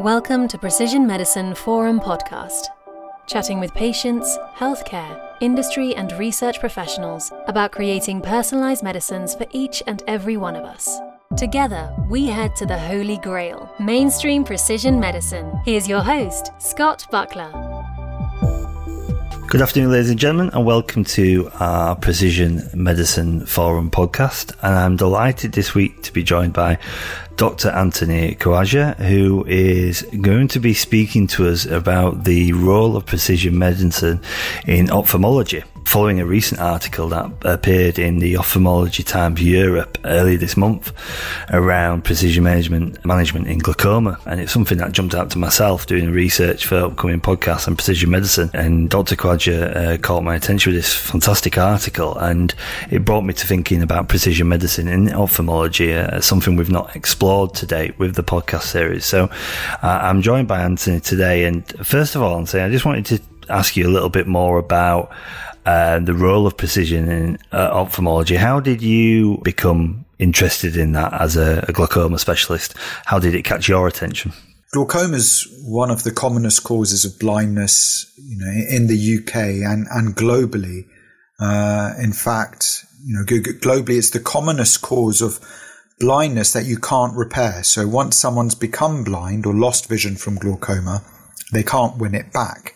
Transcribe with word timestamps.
Welcome 0.00 0.46
to 0.48 0.58
Precision 0.58 1.08
Medicine 1.08 1.56
Forum 1.56 1.98
podcast, 1.98 2.66
chatting 3.26 3.58
with 3.58 3.74
patients, 3.74 4.38
healthcare, 4.54 5.20
industry, 5.40 5.92
and 5.96 6.12
research 6.12 6.60
professionals 6.60 7.32
about 7.48 7.72
creating 7.72 8.20
personalized 8.20 8.84
medicines 8.84 9.34
for 9.34 9.44
each 9.50 9.82
and 9.88 10.04
every 10.06 10.36
one 10.36 10.54
of 10.54 10.62
us. 10.64 11.00
Together, 11.36 11.92
we 12.08 12.26
head 12.26 12.54
to 12.54 12.64
the 12.64 12.78
Holy 12.78 13.18
Grail, 13.18 13.74
mainstream 13.80 14.44
precision 14.44 15.00
medicine. 15.00 15.60
Here's 15.64 15.88
your 15.88 16.02
host, 16.02 16.52
Scott 16.58 17.04
Buckler. 17.10 17.67
Good 19.48 19.62
afternoon, 19.62 19.90
ladies 19.90 20.10
and 20.10 20.18
gentlemen, 20.18 20.50
and 20.52 20.66
welcome 20.66 21.04
to 21.04 21.50
our 21.58 21.96
Precision 21.96 22.68
Medicine 22.74 23.46
Forum 23.46 23.90
podcast. 23.90 24.54
And 24.60 24.74
I'm 24.74 24.96
delighted 24.96 25.52
this 25.52 25.74
week 25.74 26.02
to 26.02 26.12
be 26.12 26.22
joined 26.22 26.52
by 26.52 26.76
Dr. 27.36 27.70
Anthony 27.70 28.34
Khawaja, 28.34 28.94
who 28.96 29.46
is 29.46 30.02
going 30.20 30.48
to 30.48 30.60
be 30.60 30.74
speaking 30.74 31.26
to 31.28 31.48
us 31.48 31.64
about 31.64 32.24
the 32.24 32.52
role 32.52 32.94
of 32.94 33.06
precision 33.06 33.58
medicine 33.58 34.20
in 34.66 34.90
ophthalmology 34.90 35.64
following 35.88 36.20
a 36.20 36.26
recent 36.26 36.60
article 36.60 37.08
that 37.08 37.32
appeared 37.46 37.98
in 37.98 38.18
the 38.18 38.36
Ophthalmology 38.36 39.02
Times 39.02 39.42
Europe 39.42 39.96
earlier 40.04 40.36
this 40.36 40.54
month 40.54 40.92
around 41.50 42.04
precision 42.04 42.44
management 42.44 43.02
management 43.06 43.46
in 43.46 43.58
glaucoma. 43.58 44.20
And 44.26 44.38
it's 44.38 44.52
something 44.52 44.76
that 44.78 44.92
jumped 44.92 45.14
out 45.14 45.30
to 45.30 45.38
myself 45.38 45.86
doing 45.86 46.10
research 46.10 46.66
for 46.66 46.76
upcoming 46.76 47.22
podcasts 47.22 47.66
on 47.66 47.74
precision 47.74 48.10
medicine. 48.10 48.50
And 48.52 48.90
Dr. 48.90 49.16
Khawaja 49.16 49.76
uh, 49.76 49.96
caught 49.96 50.22
my 50.22 50.34
attention 50.34 50.74
with 50.74 50.82
this 50.82 50.92
fantastic 50.92 51.56
article, 51.56 52.18
and 52.18 52.54
it 52.90 53.06
brought 53.06 53.22
me 53.22 53.32
to 53.32 53.46
thinking 53.46 53.82
about 53.82 54.10
precision 54.10 54.46
medicine 54.46 54.88
in 54.88 55.10
ophthalmology, 55.14 55.94
uh, 55.94 56.20
something 56.20 56.56
we've 56.56 56.70
not 56.70 56.94
explored 56.94 57.54
to 57.54 57.66
date 57.66 57.98
with 57.98 58.14
the 58.14 58.22
podcast 58.22 58.64
series. 58.64 59.06
So 59.06 59.30
uh, 59.82 60.00
I'm 60.02 60.20
joined 60.20 60.48
by 60.48 60.60
Anthony 60.60 61.00
today. 61.00 61.46
And 61.46 61.66
first 61.86 62.14
of 62.14 62.20
all, 62.20 62.36
Anthony, 62.36 62.62
I 62.62 62.68
just 62.68 62.84
wanted 62.84 63.06
to 63.06 63.20
ask 63.48 63.74
you 63.74 63.86
a 63.86 63.88
little 63.88 64.10
bit 64.10 64.26
more 64.26 64.58
about 64.58 65.10
uh, 65.68 65.98
the 65.98 66.14
role 66.14 66.46
of 66.46 66.56
precision 66.56 67.10
in 67.10 67.38
uh, 67.52 67.56
ophthalmology. 67.56 68.36
How 68.36 68.58
did 68.58 68.80
you 68.80 69.38
become 69.44 70.06
interested 70.18 70.78
in 70.78 70.92
that 70.92 71.12
as 71.12 71.36
a, 71.36 71.62
a 71.68 71.72
glaucoma 71.72 72.18
specialist? 72.18 72.74
How 73.04 73.18
did 73.18 73.34
it 73.34 73.44
catch 73.44 73.68
your 73.68 73.86
attention? 73.86 74.32
Glaucoma 74.72 75.16
is 75.16 75.46
one 75.66 75.90
of 75.90 76.04
the 76.04 76.10
commonest 76.10 76.64
causes 76.64 77.04
of 77.04 77.18
blindness, 77.18 78.10
you 78.16 78.38
know, 78.38 78.50
in 78.76 78.86
the 78.86 79.18
UK 79.18 79.34
and, 79.70 79.86
and 79.90 80.16
globally. 80.16 80.86
Uh, 81.38 81.92
in 82.00 82.14
fact, 82.14 82.86
you 83.04 83.14
know, 83.14 83.24
globally, 83.24 83.98
it's 83.98 84.10
the 84.10 84.20
commonest 84.20 84.80
cause 84.80 85.20
of 85.20 85.38
blindness 86.00 86.54
that 86.54 86.64
you 86.64 86.78
can't 86.78 87.14
repair. 87.14 87.62
So 87.62 87.86
once 87.86 88.16
someone's 88.16 88.54
become 88.54 89.04
blind 89.04 89.44
or 89.44 89.52
lost 89.52 89.86
vision 89.86 90.16
from 90.16 90.36
glaucoma, 90.36 91.02
they 91.52 91.62
can't 91.62 91.98
win 91.98 92.14
it 92.14 92.32
back. 92.32 92.74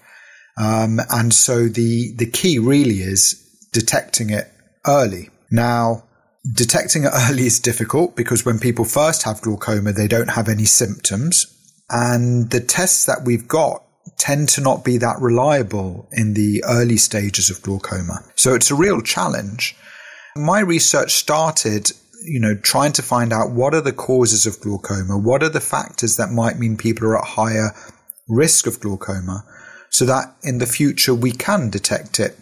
Um, 0.57 1.01
and 1.11 1.33
so 1.33 1.69
the, 1.69 2.13
the 2.17 2.31
key 2.31 2.59
really 2.59 3.01
is 3.01 3.35
detecting 3.73 4.31
it 4.31 4.51
early. 4.87 5.31
Now, 5.51 6.05
detecting 6.51 7.05
it 7.05 7.13
early 7.31 7.47
is 7.47 7.61
difficult 7.61 8.17
because 8.17 8.45
when 8.45 8.59
people 8.59 8.85
first 8.85 9.23
have 9.25 9.41
glaucoma, 9.41 9.93
they 9.93 10.09
don't 10.09 10.31
have 10.31 10.49
any 10.49 10.65
symptoms. 10.65 11.47
And 11.91 12.51
the 12.51 12.61
tests 12.61 13.05
that 13.07 13.23
we've 13.25 13.49
got 13.49 13.85
tend 14.19 14.49
to 14.51 14.61
not 14.61 14.85
be 14.85 14.99
that 14.99 15.21
reliable 15.21 16.09
in 16.13 16.35
the 16.35 16.63
early 16.67 16.97
stages 16.97 17.51
of 17.51 17.63
glaucoma. 17.63 18.25
So 18.37 18.55
it's 18.55 18.71
a 18.71 18.75
real 18.75 19.01
challenge. 19.01 19.77
My 20.37 20.61
research 20.61 21.13
started, 21.13 21.91
you 22.25 22.41
know, 22.41 22.55
trying 22.55 22.93
to 22.93 23.03
find 23.03 23.33
out 23.33 23.51
what 23.51 23.75
are 23.75 23.81
the 23.81 23.93
causes 23.93 24.47
of 24.47 24.61
glaucoma? 24.61 25.19
What 25.19 25.43
are 25.43 25.49
the 25.49 25.61
factors 25.61 26.17
that 26.17 26.31
might 26.31 26.59
mean 26.59 26.77
people 26.77 27.07
are 27.09 27.19
at 27.19 27.25
higher 27.25 27.73
risk 28.29 28.67
of 28.67 28.81
glaucoma? 28.81 29.45
So 29.93 30.07
that 30.07 30.35
in 30.43 30.59
the 30.59 30.67
future 30.67 31.15
we 31.15 31.31
can 31.31 31.71
detect 31.71 32.19
it 32.19 32.37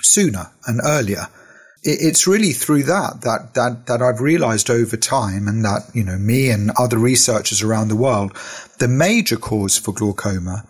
sooner 0.00 0.52
and 0.66 0.80
earlier. 0.82 1.26
It's 1.82 2.26
really 2.26 2.52
through 2.52 2.84
that 2.84 3.20
that 3.22 3.54
that 3.54 3.86
that 3.86 4.02
I've 4.02 4.20
realized 4.20 4.68
over 4.68 4.96
time, 4.96 5.46
and 5.46 5.64
that 5.64 5.90
you 5.94 6.02
know 6.02 6.18
me 6.18 6.50
and 6.50 6.72
other 6.78 6.98
researchers 6.98 7.62
around 7.62 7.88
the 7.88 7.96
world, 7.96 8.36
the 8.78 8.88
major 8.88 9.36
cause 9.36 9.78
for 9.78 9.92
glaucoma 9.92 10.64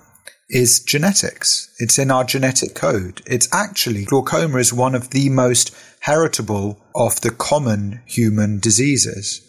is 0.51 0.81
genetics. 0.81 1.75
It's 1.79 1.99
in 1.99 2.11
our 2.11 2.25
genetic 2.25 2.75
code. 2.75 3.23
It's 3.27 3.49
actually 3.53 4.05
glaucoma 4.05 4.59
is 4.59 4.73
one 4.73 4.95
of 4.95 5.11
the 5.11 5.29
most 5.31 5.75
heritable 6.01 6.79
of 6.95 7.21
the 7.23 7.31
common 7.31 8.03
human 8.07 8.59
diseases. 8.59 9.43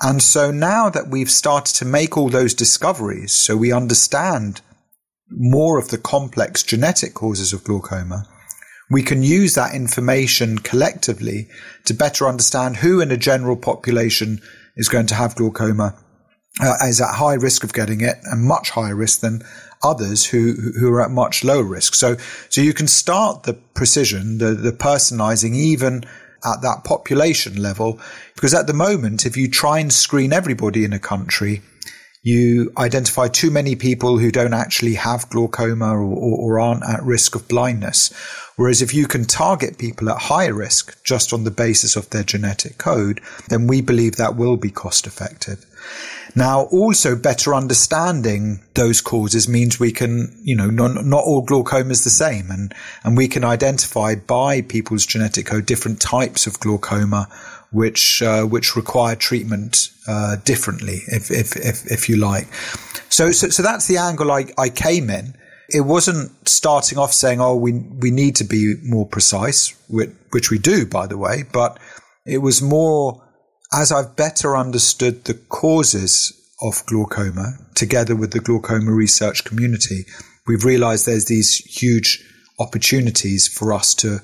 And 0.00 0.22
so 0.22 0.50
now 0.50 0.90
that 0.90 1.08
we've 1.08 1.30
started 1.30 1.74
to 1.76 1.84
make 1.86 2.16
all 2.18 2.28
those 2.28 2.52
discoveries, 2.52 3.32
so 3.32 3.56
we 3.56 3.72
understand 3.72 4.60
more 5.28 5.78
of 5.78 5.88
the 5.88 5.98
complex 5.98 6.62
genetic 6.62 7.14
causes 7.14 7.52
of 7.52 7.64
glaucoma, 7.64 8.26
we 8.90 9.02
can 9.02 9.22
use 9.22 9.54
that 9.54 9.74
information 9.74 10.58
collectively 10.58 11.48
to 11.84 11.94
better 11.94 12.28
understand 12.28 12.76
who 12.76 13.00
in 13.00 13.10
a 13.10 13.16
general 13.16 13.56
population 13.56 14.40
is 14.76 14.88
going 14.88 15.06
to 15.06 15.14
have 15.14 15.34
glaucoma, 15.34 15.98
uh, 16.60 16.74
is 16.84 17.00
at 17.00 17.14
high 17.14 17.34
risk 17.34 17.64
of 17.64 17.72
getting 17.72 18.00
it 18.00 18.16
and 18.24 18.44
much 18.44 18.70
higher 18.70 18.94
risk 18.94 19.20
than 19.20 19.42
others 19.82 20.24
who, 20.24 20.54
who 20.78 20.92
are 20.92 21.02
at 21.02 21.10
much 21.10 21.44
lower 21.44 21.64
risk. 21.64 21.94
So, 21.94 22.16
so 22.48 22.60
you 22.60 22.72
can 22.72 22.86
start 22.86 23.42
the 23.42 23.54
precision, 23.54 24.38
the, 24.38 24.52
the 24.54 24.72
personalizing 24.72 25.54
even 25.54 26.04
at 26.44 26.62
that 26.62 26.84
population 26.84 27.60
level, 27.60 28.00
because 28.34 28.54
at 28.54 28.66
the 28.66 28.72
moment, 28.72 29.26
if 29.26 29.36
you 29.36 29.50
try 29.50 29.80
and 29.80 29.92
screen 29.92 30.32
everybody 30.32 30.84
in 30.84 30.92
a 30.92 30.98
country, 30.98 31.62
you 32.26 32.72
identify 32.76 33.28
too 33.28 33.52
many 33.52 33.76
people 33.76 34.18
who 34.18 34.32
don't 34.32 34.52
actually 34.52 34.94
have 34.94 35.30
glaucoma 35.30 35.96
or, 35.96 36.00
or, 36.00 36.38
or, 36.38 36.58
aren't 36.58 36.82
at 36.82 37.00
risk 37.04 37.36
of 37.36 37.46
blindness. 37.46 38.12
Whereas 38.56 38.82
if 38.82 38.92
you 38.92 39.06
can 39.06 39.26
target 39.26 39.78
people 39.78 40.10
at 40.10 40.18
higher 40.18 40.52
risk 40.52 41.00
just 41.04 41.32
on 41.32 41.44
the 41.44 41.52
basis 41.52 41.94
of 41.94 42.10
their 42.10 42.24
genetic 42.24 42.78
code, 42.78 43.20
then 43.48 43.68
we 43.68 43.80
believe 43.80 44.16
that 44.16 44.34
will 44.34 44.56
be 44.56 44.72
cost 44.72 45.06
effective. 45.06 45.64
Now, 46.36 46.64
also 46.64 47.16
better 47.16 47.54
understanding 47.54 48.60
those 48.74 49.00
causes 49.00 49.48
means 49.48 49.80
we 49.80 49.90
can, 49.90 50.38
you 50.42 50.54
know, 50.54 50.68
not, 50.68 51.06
not 51.06 51.24
all 51.24 51.40
glaucoma 51.40 51.90
is 51.90 52.04
the 52.04 52.10
same 52.10 52.50
and, 52.50 52.74
and 53.04 53.16
we 53.16 53.26
can 53.26 53.42
identify 53.42 54.16
by 54.16 54.60
people's 54.60 55.06
genetic 55.06 55.46
code 55.46 55.64
different 55.64 55.98
types 55.98 56.46
of 56.46 56.60
glaucoma 56.60 57.26
which 57.72 58.22
uh, 58.22 58.44
which 58.44 58.76
require 58.76 59.16
treatment 59.16 59.90
uh, 60.06 60.36
differently, 60.44 61.00
if, 61.08 61.30
if, 61.30 61.56
if 61.56 61.90
if 61.90 62.08
you 62.08 62.16
like. 62.16 62.46
So, 63.08 63.32
so 63.32 63.48
so 63.48 63.62
that's 63.62 63.86
the 63.86 63.96
angle 63.96 64.30
I, 64.30 64.46
I 64.56 64.68
came 64.68 65.10
in. 65.10 65.34
It 65.68 65.80
wasn't 65.80 66.30
starting 66.48 66.96
off 66.96 67.12
saying, 67.12 67.40
"Oh, 67.40 67.56
we 67.56 67.72
we 67.72 68.10
need 68.10 68.36
to 68.36 68.44
be 68.44 68.76
more 68.82 69.06
precise," 69.06 69.74
which, 69.88 70.10
which 70.30 70.50
we 70.50 70.58
do, 70.58 70.86
by 70.86 71.06
the 71.06 71.18
way. 71.18 71.42
But 71.52 71.78
it 72.24 72.38
was 72.38 72.62
more 72.62 73.22
as 73.72 73.92
I've 73.92 74.16
better 74.16 74.56
understood 74.56 75.24
the 75.24 75.34
causes 75.34 76.32
of 76.62 76.84
glaucoma, 76.86 77.58
together 77.74 78.16
with 78.16 78.32
the 78.32 78.40
glaucoma 78.40 78.92
research 78.92 79.44
community, 79.44 80.06
we've 80.46 80.64
realised 80.64 81.06
there's 81.06 81.26
these 81.26 81.56
huge 81.56 82.24
opportunities 82.58 83.46
for 83.48 83.72
us 83.72 83.94
to 83.94 84.20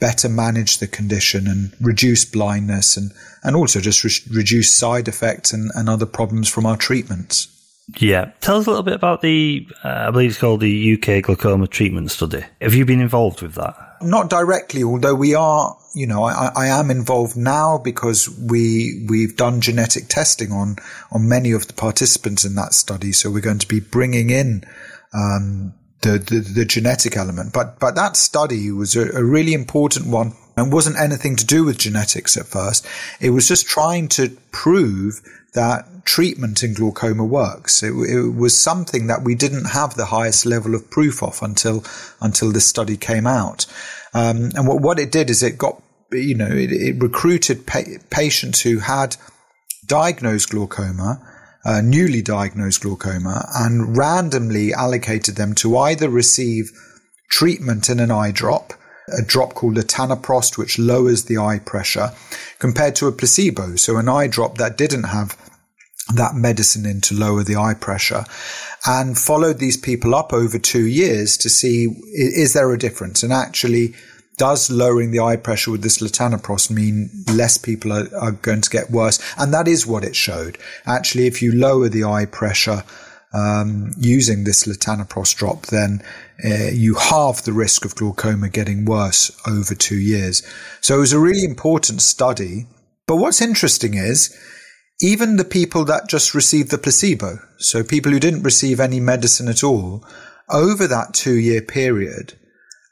better 0.00 0.28
manage 0.28 0.78
the 0.78 0.86
condition 0.86 1.46
and 1.46 1.72
reduce 1.80 2.24
blindness 2.24 2.96
and, 2.96 3.12
and 3.42 3.56
also 3.56 3.80
just 3.80 4.04
re- 4.04 4.36
reduce 4.36 4.74
side 4.74 5.08
effects 5.08 5.52
and, 5.52 5.70
and 5.74 5.88
other 5.88 6.06
problems 6.06 6.48
from 6.48 6.66
our 6.66 6.76
treatments. 6.76 7.48
Yeah. 7.96 8.32
Tell 8.40 8.58
us 8.58 8.66
a 8.66 8.70
little 8.70 8.84
bit 8.84 8.94
about 8.94 9.22
the, 9.22 9.66
uh, 9.82 10.06
I 10.08 10.10
believe 10.10 10.30
it's 10.30 10.38
called 10.38 10.60
the 10.60 10.94
UK 10.94 11.22
Glaucoma 11.22 11.66
Treatment 11.66 12.10
Study. 12.10 12.44
Have 12.60 12.74
you 12.74 12.84
been 12.84 13.00
involved 13.00 13.42
with 13.42 13.54
that? 13.54 13.87
Not 14.02 14.30
directly, 14.30 14.84
although 14.84 15.14
we 15.14 15.34
are, 15.34 15.76
you 15.94 16.06
know, 16.06 16.24
I, 16.24 16.50
I 16.54 16.66
am 16.68 16.90
involved 16.90 17.36
now 17.36 17.78
because 17.78 18.28
we, 18.28 19.06
we've 19.08 19.36
done 19.36 19.60
genetic 19.60 20.08
testing 20.08 20.52
on, 20.52 20.76
on 21.10 21.28
many 21.28 21.52
of 21.52 21.66
the 21.66 21.74
participants 21.74 22.44
in 22.44 22.54
that 22.54 22.74
study. 22.74 23.12
So 23.12 23.30
we're 23.30 23.40
going 23.40 23.58
to 23.58 23.68
be 23.68 23.80
bringing 23.80 24.30
in, 24.30 24.64
um, 25.12 25.74
the, 26.02 26.18
the, 26.18 26.40
the 26.40 26.64
genetic 26.64 27.16
element. 27.16 27.52
But, 27.52 27.80
but 27.80 27.94
that 27.96 28.16
study 28.16 28.70
was 28.70 28.94
a, 28.94 29.10
a 29.16 29.24
really 29.24 29.52
important 29.52 30.06
one 30.06 30.34
and 30.56 30.72
wasn't 30.72 30.98
anything 30.98 31.36
to 31.36 31.46
do 31.46 31.64
with 31.64 31.78
genetics 31.78 32.36
at 32.36 32.46
first. 32.46 32.86
It 33.20 33.30
was 33.30 33.48
just 33.48 33.66
trying 33.66 34.08
to 34.08 34.36
prove 34.50 35.20
that 35.54 36.04
treatment 36.04 36.62
in 36.62 36.74
glaucoma 36.74 37.24
works. 37.24 37.82
It, 37.82 37.92
it, 37.92 38.34
was 38.34 38.56
something 38.56 39.06
that 39.06 39.22
we 39.22 39.34
didn't 39.34 39.66
have 39.66 39.94
the 39.94 40.06
highest 40.06 40.46
level 40.46 40.74
of 40.74 40.90
proof 40.90 41.22
of 41.22 41.42
until 41.42 41.84
until 42.20 42.52
this 42.52 42.66
study 42.66 42.96
came 42.96 43.26
out. 43.26 43.66
Um, 44.14 44.50
and 44.54 44.66
what, 44.66 44.80
what 44.80 44.98
it 44.98 45.12
did 45.12 45.30
is 45.30 45.42
it 45.42 45.58
got 45.58 45.82
you 46.12 46.34
know 46.34 46.46
it, 46.46 46.72
it 46.72 47.02
recruited 47.02 47.66
pa- 47.66 47.98
patients 48.10 48.60
who 48.60 48.78
had 48.78 49.16
diagnosed 49.86 50.50
glaucoma 50.50 51.20
uh, 51.64 51.80
newly 51.82 52.22
diagnosed 52.22 52.82
glaucoma 52.82 53.46
and 53.54 53.96
randomly 53.96 54.72
allocated 54.72 55.36
them 55.36 55.54
to 55.54 55.76
either 55.76 56.08
receive 56.08 56.70
treatment 57.28 57.90
in 57.90 58.00
an 58.00 58.10
eye 58.10 58.30
drop, 58.30 58.72
a 59.16 59.22
drop 59.22 59.54
called 59.54 59.76
latanoprost, 59.76 60.58
which 60.58 60.78
lowers 60.78 61.24
the 61.24 61.38
eye 61.38 61.60
pressure, 61.64 62.12
compared 62.58 62.96
to 62.96 63.06
a 63.06 63.12
placebo, 63.12 63.76
so 63.76 63.96
an 63.96 64.08
eye 64.08 64.26
drop 64.26 64.58
that 64.58 64.76
didn't 64.76 65.04
have 65.04 65.36
that 66.14 66.34
medicine 66.34 66.86
in 66.86 67.00
to 67.02 67.14
lower 67.14 67.42
the 67.42 67.56
eye 67.56 67.74
pressure 67.74 68.24
and 68.86 69.18
followed 69.18 69.58
these 69.58 69.76
people 69.76 70.14
up 70.14 70.32
over 70.32 70.58
two 70.58 70.86
years 70.86 71.36
to 71.36 71.50
see 71.50 71.88
is 72.14 72.54
there 72.54 72.72
a 72.72 72.78
difference 72.78 73.22
and 73.22 73.32
actually 73.32 73.94
does 74.38 74.70
lowering 74.70 75.10
the 75.10 75.20
eye 75.20 75.36
pressure 75.36 75.70
with 75.70 75.82
this 75.82 75.98
latanoprost 75.98 76.70
mean 76.70 77.10
less 77.32 77.58
people 77.58 77.92
are, 77.92 78.08
are, 78.16 78.30
going 78.30 78.60
to 78.60 78.70
get 78.70 78.90
worse? 78.90 79.20
And 79.36 79.52
that 79.52 79.66
is 79.66 79.84
what 79.84 80.04
it 80.04 80.14
showed. 80.14 80.58
Actually, 80.86 81.26
if 81.26 81.42
you 81.42 81.52
lower 81.52 81.88
the 81.88 82.04
eye 82.04 82.24
pressure 82.24 82.84
um, 83.32 83.92
using 83.98 84.44
this 84.44 84.66
latanoprost 84.66 85.36
drop, 85.36 85.66
then 85.66 86.02
uh, 86.44 86.70
you 86.72 86.94
halve 86.94 87.44
the 87.44 87.52
risk 87.52 87.84
of 87.84 87.94
glaucoma 87.94 88.48
getting 88.48 88.84
worse 88.84 89.30
over 89.46 89.74
two 89.74 89.98
years. 89.98 90.42
So 90.80 90.96
it 90.96 91.00
was 91.00 91.12
a 91.12 91.20
really 91.20 91.44
important 91.44 92.00
study. 92.00 92.66
But 93.06 93.16
what's 93.16 93.40
interesting 93.40 93.94
is 93.94 94.36
even 95.00 95.36
the 95.36 95.44
people 95.44 95.84
that 95.84 96.08
just 96.08 96.34
received 96.34 96.70
the 96.70 96.78
placebo, 96.78 97.38
so 97.58 97.82
people 97.82 98.12
who 98.12 98.20
didn't 98.20 98.42
receive 98.42 98.80
any 98.80 99.00
medicine 99.00 99.48
at 99.48 99.62
all, 99.62 100.04
over 100.50 100.86
that 100.86 101.14
two 101.14 101.36
year 101.36 101.60
period, 101.60 102.34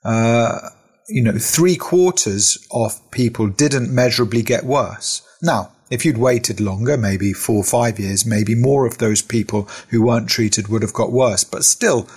uh, 0.04 0.70
you 1.08 1.22
know, 1.22 1.38
three 1.38 1.76
quarters 1.76 2.58
of 2.72 2.98
people 3.10 3.48
didn't 3.48 3.94
measurably 3.94 4.42
get 4.42 4.64
worse. 4.64 5.22
Now, 5.42 5.72
if 5.90 6.04
you'd 6.04 6.18
waited 6.18 6.60
longer, 6.60 6.96
maybe 6.96 7.32
four 7.32 7.58
or 7.58 7.64
five 7.64 7.98
years, 7.98 8.26
maybe 8.26 8.54
more 8.54 8.86
of 8.86 8.98
those 8.98 9.22
people 9.22 9.68
who 9.90 10.02
weren't 10.02 10.28
treated 10.28 10.68
would 10.68 10.82
have 10.82 10.92
got 10.92 11.12
worse. 11.12 11.44
But 11.44 11.64
still, 11.64 12.08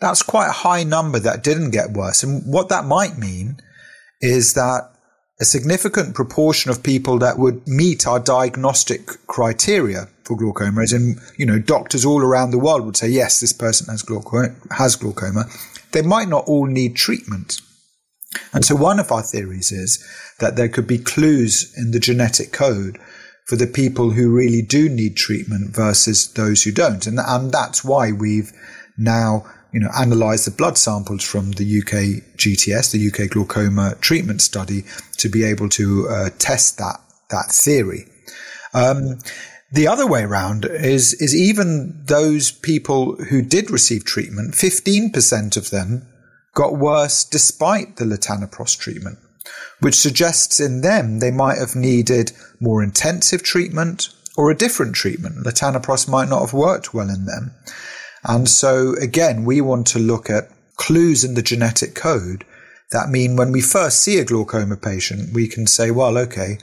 that's 0.00 0.22
quite 0.22 0.48
a 0.48 0.52
high 0.52 0.84
number 0.84 1.18
that 1.18 1.44
didn't 1.44 1.70
get 1.70 1.90
worse. 1.90 2.22
And 2.22 2.42
what 2.50 2.68
that 2.70 2.84
might 2.84 3.18
mean 3.18 3.58
is 4.20 4.54
that 4.54 4.90
a 5.40 5.44
significant 5.44 6.14
proportion 6.14 6.70
of 6.70 6.82
people 6.82 7.18
that 7.18 7.38
would 7.38 7.66
meet 7.66 8.06
our 8.06 8.20
diagnostic 8.20 9.06
criteria 9.26 10.08
for 10.24 10.36
glaucoma, 10.36 10.82
as 10.82 10.92
in, 10.92 11.18
you 11.38 11.46
know, 11.46 11.58
doctors 11.58 12.04
all 12.04 12.22
around 12.22 12.50
the 12.50 12.58
world 12.58 12.84
would 12.84 12.96
say, 12.96 13.08
yes, 13.08 13.40
this 13.40 13.52
person 13.52 13.86
has 13.90 14.02
glaucoma, 14.02 14.54
has 14.70 14.96
glaucoma. 14.96 15.44
They 15.92 16.02
might 16.02 16.28
not 16.28 16.44
all 16.46 16.66
need 16.66 16.94
treatment. 16.94 17.60
And 18.52 18.64
so 18.64 18.76
one 18.76 19.00
of 19.00 19.10
our 19.10 19.22
theories 19.22 19.72
is 19.72 20.04
that 20.38 20.56
there 20.56 20.68
could 20.68 20.86
be 20.86 20.98
clues 20.98 21.74
in 21.76 21.90
the 21.90 21.98
genetic 21.98 22.52
code 22.52 22.98
for 23.50 23.56
the 23.56 23.66
people 23.66 24.12
who 24.12 24.30
really 24.30 24.62
do 24.62 24.88
need 24.88 25.16
treatment 25.16 25.74
versus 25.74 26.32
those 26.34 26.62
who 26.62 26.70
don't. 26.70 27.04
And, 27.08 27.18
and 27.18 27.50
that's 27.50 27.84
why 27.84 28.12
we've 28.12 28.52
now, 28.96 29.44
you 29.72 29.80
know, 29.80 29.90
analyzed 29.98 30.46
the 30.46 30.52
blood 30.52 30.78
samples 30.78 31.24
from 31.24 31.50
the 31.50 31.80
UK 31.80 32.22
GTS, 32.36 32.92
the 32.92 33.08
UK 33.08 33.28
glaucoma 33.28 33.96
treatment 34.00 34.40
study, 34.40 34.84
to 35.16 35.28
be 35.28 35.42
able 35.42 35.68
to 35.70 36.08
uh, 36.08 36.30
test 36.38 36.78
that, 36.78 37.00
that 37.30 37.50
theory. 37.50 38.06
Um, 38.72 39.18
the 39.72 39.88
other 39.88 40.06
way 40.06 40.22
around 40.22 40.64
is, 40.64 41.14
is 41.14 41.34
even 41.34 42.04
those 42.04 42.52
people 42.52 43.16
who 43.16 43.42
did 43.42 43.68
receive 43.68 44.04
treatment, 44.04 44.54
15% 44.54 45.56
of 45.56 45.70
them 45.70 46.06
got 46.54 46.76
worse 46.76 47.24
despite 47.24 47.96
the 47.96 48.04
latanoprost 48.04 48.78
treatment, 48.78 49.18
which 49.80 49.94
suggests 49.94 50.60
in 50.60 50.80
them 50.80 51.18
they 51.18 51.30
might 51.30 51.58
have 51.58 51.76
needed 51.76 52.32
more 52.60 52.82
intensive 52.82 53.42
treatment 53.42 54.08
or 54.36 54.50
a 54.50 54.56
different 54.56 54.94
treatment. 54.94 55.44
Latanoprost 55.44 56.08
might 56.08 56.28
not 56.28 56.40
have 56.40 56.52
worked 56.52 56.94
well 56.94 57.08
in 57.08 57.26
them. 57.26 57.54
And 58.24 58.48
so 58.48 58.94
again, 59.00 59.44
we 59.44 59.60
want 59.60 59.86
to 59.88 59.98
look 59.98 60.28
at 60.28 60.50
clues 60.76 61.24
in 61.24 61.34
the 61.34 61.42
genetic 61.42 61.94
code 61.94 62.44
that 62.90 63.08
mean 63.08 63.36
when 63.36 63.52
we 63.52 63.60
first 63.60 64.00
see 64.00 64.18
a 64.18 64.24
glaucoma 64.24 64.76
patient, 64.76 65.32
we 65.32 65.46
can 65.46 65.66
say, 65.66 65.90
well, 65.90 66.18
okay, 66.18 66.58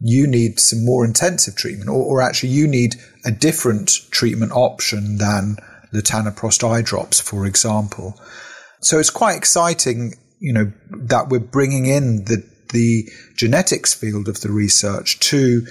you 0.00 0.26
need 0.26 0.58
some 0.58 0.84
more 0.84 1.04
intensive 1.04 1.54
treatment, 1.56 1.88
or, 1.88 2.02
or 2.02 2.22
actually 2.22 2.50
you 2.50 2.66
need 2.66 2.96
a 3.24 3.30
different 3.30 3.90
treatment 4.10 4.52
option 4.52 5.18
than 5.18 5.56
latanoprost 5.92 6.68
eye 6.68 6.82
drops, 6.82 7.20
for 7.20 7.46
example. 7.46 8.18
So 8.80 8.98
it's 8.98 9.10
quite 9.10 9.36
exciting, 9.36 10.14
you 10.40 10.52
know, 10.52 10.72
that 10.90 11.28
we're 11.28 11.38
bringing 11.38 11.86
in 11.86 12.24
the, 12.24 12.44
the 12.72 13.08
genetics 13.36 13.94
field 13.94 14.28
of 14.28 14.40
the 14.40 14.50
research 14.50 15.20
to, 15.20 15.66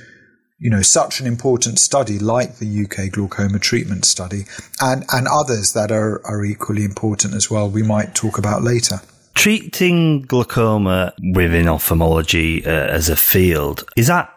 you 0.59 0.69
know, 0.69 0.81
such 0.81 1.19
an 1.19 1.27
important 1.27 1.79
study 1.79 2.19
like 2.19 2.57
the 2.57 2.85
UK 2.85 3.11
glaucoma 3.11 3.59
treatment 3.59 4.05
study 4.05 4.43
and, 4.79 5.03
and 5.11 5.27
others 5.27 5.73
that 5.73 5.91
are, 5.91 6.25
are 6.25 6.45
equally 6.45 6.83
important 6.83 7.33
as 7.33 7.49
well. 7.49 7.69
We 7.69 7.83
might 7.83 8.15
talk 8.15 8.37
about 8.37 8.61
later. 8.61 9.01
Treating 9.33 10.21
glaucoma 10.23 11.13
within 11.33 11.67
ophthalmology 11.67 12.65
uh, 12.65 12.69
as 12.69 13.09
a 13.09 13.15
field, 13.15 13.83
is 13.95 14.07
that 14.07 14.31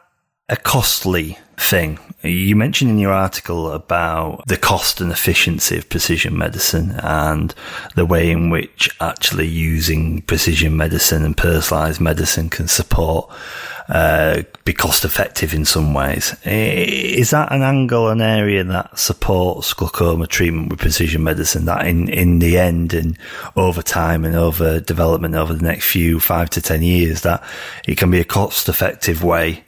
a 0.49 0.57
costly 0.57 1.39
thing? 1.57 1.99
You 2.23 2.55
mentioned 2.55 2.91
in 2.91 2.99
your 2.99 3.13
article 3.13 3.73
about 3.73 4.45
the 4.47 4.57
cost 4.57 5.01
and 5.01 5.11
efficiency 5.11 5.77
of 5.77 5.89
precision 5.89 6.39
medicine 6.39 6.93
and 7.03 7.53
the 7.97 8.07
way 8.07 8.31
in 8.31 8.49
which 8.49 8.89
actually 9.01 9.49
using 9.49 10.23
precision 10.23 10.77
medicine 10.77 11.25
and 11.25 11.37
personalized 11.37 12.01
medicine 12.01 12.49
can 12.49 12.69
support 12.69 13.29
uh, 13.89 14.43
be 14.65 14.73
cost 14.73 15.05
effective 15.05 15.53
in 15.53 15.65
some 15.65 15.95
ways. 15.95 16.37
Is 16.45 17.31
that 17.31 17.51
an 17.51 17.63
angle, 17.63 18.09
an 18.09 18.21
area 18.21 18.63
that 18.63 18.97
supports 18.97 19.75
glaucoma 19.75 20.29
treatment 20.29 20.71
with 20.71 20.79
precision 20.79 21.25
medicine 21.25 21.65
that 21.65 21.87
in, 21.89 22.09
in 22.09 22.39
the 22.39 22.57
end 22.57 22.95
and 22.95 23.19
over 23.57 23.83
time 23.83 24.25
and 24.25 24.37
over 24.37 24.79
development 24.79 25.35
over 25.35 25.53
the 25.55 25.65
next 25.65 25.91
few 25.91 26.21
five 26.21 26.51
to 26.51 26.63
10 26.63 26.83
years 26.83 27.23
that 27.23 27.43
it 27.89 27.99
can 27.99 28.13
be 28.13 28.21
a 28.21 28.25
cost 28.25 28.69
effective 28.69 29.25
way 29.25 29.65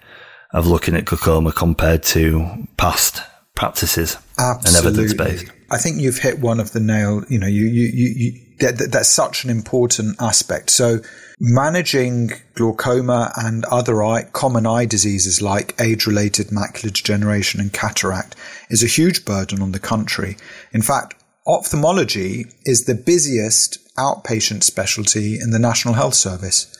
of 0.54 0.66
looking 0.66 0.94
at 0.94 1.04
glaucoma 1.04 1.52
compared 1.52 2.02
to 2.04 2.66
past 2.78 3.20
practices 3.54 4.16
Absolutely. 4.38 4.68
and 4.68 4.86
evidence 4.86 5.14
based. 5.14 5.52
I 5.70 5.78
think 5.78 6.00
you've 6.00 6.18
hit 6.18 6.38
one 6.38 6.60
of 6.60 6.72
the 6.72 6.80
nail. 6.80 7.24
You 7.28 7.38
know, 7.38 7.46
you 7.46 7.66
you 7.66 7.90
you, 7.92 8.14
you 8.16 8.40
that, 8.60 8.78
that, 8.78 8.92
that's 8.92 9.08
such 9.08 9.44
an 9.44 9.50
important 9.50 10.16
aspect. 10.20 10.70
So 10.70 11.00
managing 11.40 12.30
glaucoma 12.54 13.32
and 13.36 13.64
other 13.64 14.02
eye, 14.04 14.24
common 14.32 14.66
eye 14.66 14.86
diseases 14.86 15.42
like 15.42 15.74
age-related 15.80 16.48
macular 16.48 16.92
degeneration 16.92 17.60
and 17.60 17.72
cataract 17.72 18.36
is 18.70 18.84
a 18.84 18.86
huge 18.86 19.24
burden 19.24 19.60
on 19.60 19.72
the 19.72 19.80
country. 19.80 20.36
In 20.72 20.82
fact, 20.82 21.14
ophthalmology 21.46 22.46
is 22.64 22.84
the 22.84 22.94
busiest 22.94 23.78
outpatient 23.96 24.62
specialty 24.62 25.34
in 25.40 25.50
the 25.50 25.58
National 25.58 25.94
Health 25.94 26.14
Service. 26.14 26.72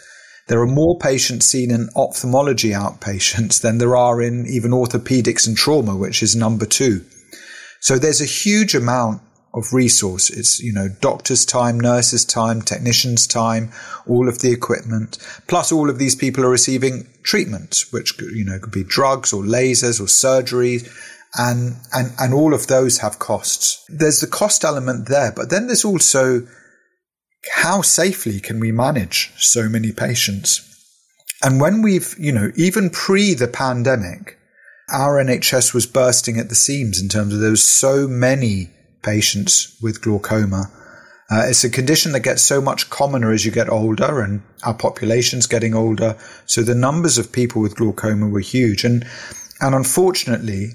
There 0.47 0.61
are 0.61 0.67
more 0.67 0.99
patients 0.99 1.47
seen 1.47 1.71
in 1.71 1.89
ophthalmology 1.97 2.71
outpatients 2.71 3.61
than 3.63 3.79
there 3.79 3.97
are 3.97 4.21
in 4.21 4.47
even 4.47 4.73
orthopedics 4.73 5.47
and 5.47 5.57
trauma, 5.57 5.97
which 5.97 6.23
is 6.23 6.37
number 6.37 6.67
two. 6.67 7.05
So 7.81 7.99
there's 7.99 8.21
a 8.21 8.27
huge 8.27 8.75
amount 8.75 9.23
of 9.55 9.73
resources, 9.73 10.61
you 10.61 10.73
know, 10.73 10.89
doctors' 11.01 11.47
time, 11.47 11.79
nurses' 11.79 12.25
time, 12.25 12.61
technicians' 12.61 13.27
time, 13.27 13.71
all 14.07 14.29
of 14.29 14.41
the 14.41 14.51
equipment, 14.51 15.17
plus 15.47 15.71
all 15.71 15.89
of 15.89 15.99
these 15.99 16.17
people 16.17 16.45
are 16.45 16.51
receiving 16.51 17.07
treatment, 17.23 17.85
which, 17.91 18.21
you 18.21 18.45
know, 18.45 18.59
could 18.59 18.73
be 18.73 18.85
drugs 18.85 19.33
or 19.33 19.43
lasers 19.43 20.01
or 20.01 20.09
surgery. 20.09 20.81
And, 21.37 21.77
and, 21.93 22.13
and 22.19 22.33
all 22.33 22.55
of 22.55 22.69
those 22.69 22.99
have 22.99 23.19
costs. 23.19 23.85
There's 23.89 24.21
the 24.21 24.29
cost 24.29 24.65
element 24.65 25.09
there, 25.09 25.33
but 25.35 25.51
then 25.51 25.67
there's 25.67 25.85
also 25.85 26.47
how 27.53 27.83
safely 27.83 28.41
can 28.41 28.61
we 28.61 28.73
manage 28.73 29.33
so 29.37 29.69
many 29.69 29.93
patients? 29.93 30.71
And 31.43 31.61
when 31.61 31.83
we've, 31.83 32.15
you 32.19 32.33
know, 32.33 32.51
even 32.57 32.91
pre 32.91 33.35
the 33.35 33.49
pandemic, 33.49 34.39
our 34.93 35.23
NHS 35.23 35.75
was 35.75 35.87
bursting 35.87 36.39
at 36.39 36.49
the 36.49 36.55
seams 36.55 37.01
in 37.01 37.09
terms 37.09 37.35
of 37.35 37.41
there 37.41 37.51
was 37.51 37.63
so 37.63 38.07
many 38.07 38.71
patients 39.03 39.77
with 39.83 40.03
glaucoma. 40.03 40.71
Uh, 41.31 41.45
it's 41.47 41.65
a 41.65 41.71
condition 41.71 42.13
that 42.13 42.21
gets 42.21 42.43
so 42.43 42.61
much 42.61 42.91
commoner 42.91 43.33
as 43.33 43.45
you 43.45 43.51
get 43.51 43.69
older 43.69 44.21
and 44.21 44.43
our 44.65 44.75
population's 44.75 45.47
getting 45.47 45.75
older. 45.75 46.17
So 46.47 46.63
the 46.63 46.75
numbers 46.75 47.19
of 47.19 47.33
people 47.33 47.63
with 47.63 47.77
glaucoma 47.77 48.29
were 48.29 48.41
huge. 48.41 48.85
And, 48.85 49.07
and 49.61 49.75
unfortunately, 49.75 50.69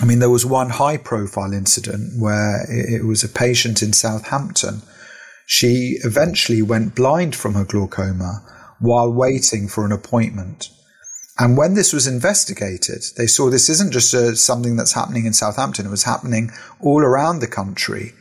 I 0.00 0.04
mean, 0.04 0.18
there 0.18 0.30
was 0.30 0.44
one 0.44 0.70
high 0.70 0.98
profile 0.98 1.52
incident 1.52 2.20
where 2.20 2.64
it, 2.70 3.00
it 3.00 3.04
was 3.04 3.24
a 3.24 3.28
patient 3.28 3.82
in 3.82 3.92
Southampton 3.92 4.82
she 5.46 5.98
eventually 6.04 6.62
went 6.62 6.94
blind 6.94 7.34
from 7.36 7.54
her 7.54 7.64
glaucoma 7.64 8.42
while 8.80 9.12
waiting 9.12 9.68
for 9.68 9.84
an 9.84 9.92
appointment. 9.92 10.70
And 11.38 11.56
when 11.56 11.74
this 11.74 11.92
was 11.92 12.06
investigated, 12.06 13.02
they 13.16 13.26
saw 13.26 13.48
this 13.48 13.68
isn't 13.68 13.92
just 13.92 14.12
a, 14.12 14.28
uh, 14.28 14.34
something 14.34 14.76
that's 14.76 14.92
happening 14.92 15.24
in 15.24 15.32
Southampton, 15.32 15.86
it 15.86 15.90
was 15.90 16.04
happening 16.04 16.50
all 16.80 17.00
around 17.00 17.38
the 17.38 17.46
country. 17.46 18.12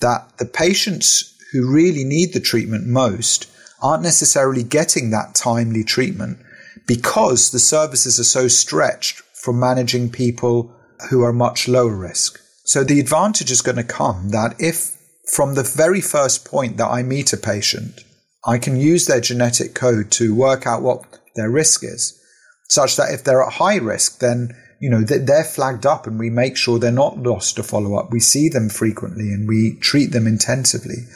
That 0.00 0.38
the 0.38 0.46
patients 0.46 1.36
who 1.52 1.72
really 1.72 2.04
need 2.04 2.32
the 2.32 2.40
treatment 2.40 2.86
most 2.86 3.48
aren't 3.82 4.02
necessarily 4.02 4.62
getting 4.62 5.10
that 5.10 5.34
timely 5.34 5.84
treatment 5.84 6.38
because 6.86 7.50
the 7.50 7.58
services 7.58 8.18
are 8.18 8.24
so 8.24 8.48
stretched 8.48 9.20
for 9.34 9.52
managing 9.52 10.10
people 10.10 10.74
who 11.10 11.22
are 11.22 11.32
much 11.32 11.68
lower 11.68 11.96
risk. 11.96 12.40
So 12.64 12.82
the 12.82 12.98
advantage 12.98 13.50
is 13.50 13.60
going 13.60 13.76
to 13.76 13.84
come 13.84 14.30
that 14.30 14.54
if 14.58 14.93
from 15.32 15.54
the 15.54 15.62
very 15.62 16.00
first 16.00 16.44
point 16.44 16.76
that 16.76 16.88
I 16.88 17.02
meet 17.02 17.32
a 17.32 17.36
patient, 17.36 18.04
I 18.46 18.58
can 18.58 18.76
use 18.76 19.06
their 19.06 19.20
genetic 19.20 19.74
code 19.74 20.10
to 20.12 20.34
work 20.34 20.66
out 20.66 20.82
what 20.82 21.04
their 21.34 21.50
risk 21.50 21.82
is, 21.82 22.20
such 22.68 22.96
that 22.96 23.12
if 23.12 23.24
they're 23.24 23.42
at 23.42 23.54
high 23.54 23.76
risk, 23.76 24.18
then 24.18 24.54
you 24.80 24.90
know, 24.90 25.00
they're 25.00 25.44
flagged 25.44 25.86
up 25.86 26.06
and 26.06 26.18
we 26.18 26.28
make 26.28 26.58
sure 26.58 26.78
they're 26.78 26.92
not 26.92 27.16
lost 27.16 27.56
to 27.56 27.62
follow 27.62 27.96
up. 27.96 28.12
We 28.12 28.20
see 28.20 28.50
them 28.50 28.68
frequently 28.68 29.32
and 29.32 29.48
we 29.48 29.78
treat 29.80 30.12
them 30.12 30.26
intensively. 30.26 31.06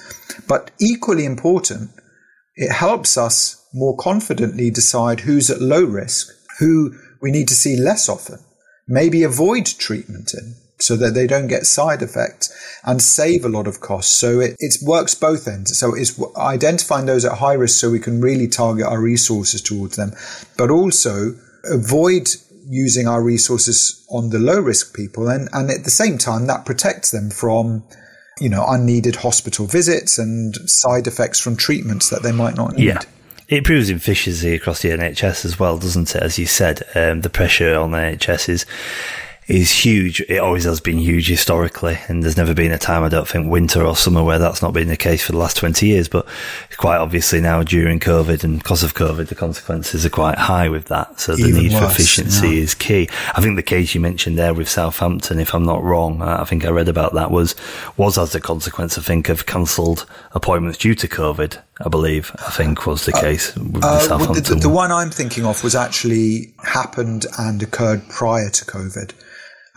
But 0.46 0.70
equally 0.80 1.26
important, 1.26 1.90
it 2.56 2.72
helps 2.72 3.18
us 3.18 3.62
more 3.74 3.94
confidently 3.94 4.70
decide 4.70 5.20
who's 5.20 5.50
at 5.50 5.60
low 5.60 5.84
risk, 5.84 6.28
who 6.60 6.94
we 7.20 7.30
need 7.30 7.46
to 7.48 7.54
see 7.54 7.76
less 7.76 8.08
often, 8.08 8.38
maybe 8.86 9.22
avoid 9.22 9.66
treatment 9.66 10.32
in 10.32 10.54
so 10.80 10.96
that 10.96 11.14
they 11.14 11.26
don't 11.26 11.48
get 11.48 11.66
side 11.66 12.02
effects 12.02 12.54
and 12.84 13.02
save 13.02 13.44
a 13.44 13.48
lot 13.48 13.66
of 13.66 13.80
costs. 13.80 14.14
So 14.14 14.40
it, 14.40 14.56
it 14.58 14.76
works 14.82 15.14
both 15.14 15.48
ends. 15.48 15.76
So 15.78 15.94
it's 15.94 16.20
identifying 16.36 17.06
those 17.06 17.24
at 17.24 17.38
high 17.38 17.54
risk 17.54 17.80
so 17.80 17.90
we 17.90 17.98
can 17.98 18.20
really 18.20 18.48
target 18.48 18.86
our 18.86 19.00
resources 19.00 19.60
towards 19.60 19.96
them, 19.96 20.12
but 20.56 20.70
also 20.70 21.34
avoid 21.64 22.28
using 22.68 23.08
our 23.08 23.22
resources 23.22 24.06
on 24.10 24.30
the 24.30 24.38
low 24.38 24.60
risk 24.60 24.94
people. 24.94 25.28
And, 25.28 25.48
and 25.52 25.70
at 25.70 25.84
the 25.84 25.90
same 25.90 26.18
time, 26.18 26.46
that 26.46 26.66
protects 26.66 27.10
them 27.10 27.30
from, 27.30 27.82
you 28.38 28.48
know, 28.48 28.64
unneeded 28.68 29.16
hospital 29.16 29.66
visits 29.66 30.18
and 30.18 30.54
side 30.68 31.06
effects 31.06 31.40
from 31.40 31.56
treatments 31.56 32.10
that 32.10 32.22
they 32.22 32.32
might 32.32 32.56
not 32.56 32.74
need. 32.74 32.84
Yeah. 32.84 33.00
It 33.48 33.64
proves 33.64 33.88
efficiency 33.88 34.54
across 34.54 34.82
the 34.82 34.90
NHS 34.90 35.46
as 35.46 35.58
well, 35.58 35.78
doesn't 35.78 36.14
it? 36.14 36.22
As 36.22 36.38
you 36.38 36.44
said, 36.44 36.82
um, 36.94 37.22
the 37.22 37.30
pressure 37.30 37.74
on 37.74 37.92
the 37.92 37.96
NHS 37.96 38.48
is 38.50 38.66
is 39.48 39.72
huge. 39.72 40.20
It 40.28 40.38
always 40.38 40.64
has 40.64 40.78
been 40.78 40.98
huge 40.98 41.28
historically, 41.28 41.98
and 42.06 42.22
there's 42.22 42.36
never 42.36 42.52
been 42.52 42.70
a 42.70 42.78
time 42.78 43.02
I 43.02 43.08
don't 43.08 43.26
think 43.26 43.50
winter 43.50 43.82
or 43.82 43.96
summer 43.96 44.22
where 44.22 44.38
that's 44.38 44.60
not 44.60 44.74
been 44.74 44.88
the 44.88 44.96
case 44.96 45.24
for 45.24 45.32
the 45.32 45.38
last 45.38 45.56
20 45.56 45.86
years. 45.86 46.06
But 46.06 46.26
quite 46.76 46.98
obviously 46.98 47.40
now 47.40 47.62
during 47.62 47.98
COVID 47.98 48.44
and 48.44 48.58
because 48.58 48.82
of 48.82 48.94
COVID, 48.94 49.28
the 49.28 49.34
consequences 49.34 50.04
are 50.04 50.10
quite 50.10 50.36
high 50.36 50.68
with 50.68 50.86
that. 50.86 51.18
So 51.18 51.34
the 51.34 51.46
Even 51.46 51.62
need 51.62 51.72
worse, 51.72 51.80
for 51.80 51.90
efficiency 51.90 52.48
yeah. 52.50 52.62
is 52.62 52.74
key. 52.74 53.08
I 53.34 53.40
think 53.40 53.56
the 53.56 53.62
case 53.62 53.94
you 53.94 54.02
mentioned 54.02 54.38
there 54.38 54.52
with 54.52 54.68
Southampton, 54.68 55.38
if 55.38 55.54
I'm 55.54 55.64
not 55.64 55.82
wrong, 55.82 56.20
I 56.20 56.44
think 56.44 56.66
I 56.66 56.68
read 56.68 56.88
about 56.88 57.14
that 57.14 57.30
was 57.30 57.56
was 57.96 58.18
as 58.18 58.34
a 58.34 58.40
consequence, 58.40 58.98
I 58.98 59.02
think, 59.02 59.30
of 59.30 59.46
cancelled 59.46 60.04
appointments 60.32 60.78
due 60.78 60.94
to 60.94 61.08
COVID. 61.08 61.58
I 61.80 61.88
believe, 61.88 62.34
I 62.44 62.50
think 62.50 62.86
was 62.86 63.06
the 63.06 63.16
uh, 63.16 63.20
case 63.20 63.56
uh, 63.56 63.60
with 63.60 63.82
the 63.82 63.88
uh, 63.88 64.00
Southampton. 64.00 64.42
The, 64.42 64.54
the, 64.54 64.60
the 64.62 64.68
one 64.68 64.92
I'm 64.92 65.10
thinking 65.10 65.46
of 65.46 65.62
was 65.62 65.74
actually 65.74 66.52
happened 66.64 67.24
and 67.38 67.62
occurred 67.62 68.06
prior 68.08 68.50
to 68.50 68.64
COVID. 68.64 69.14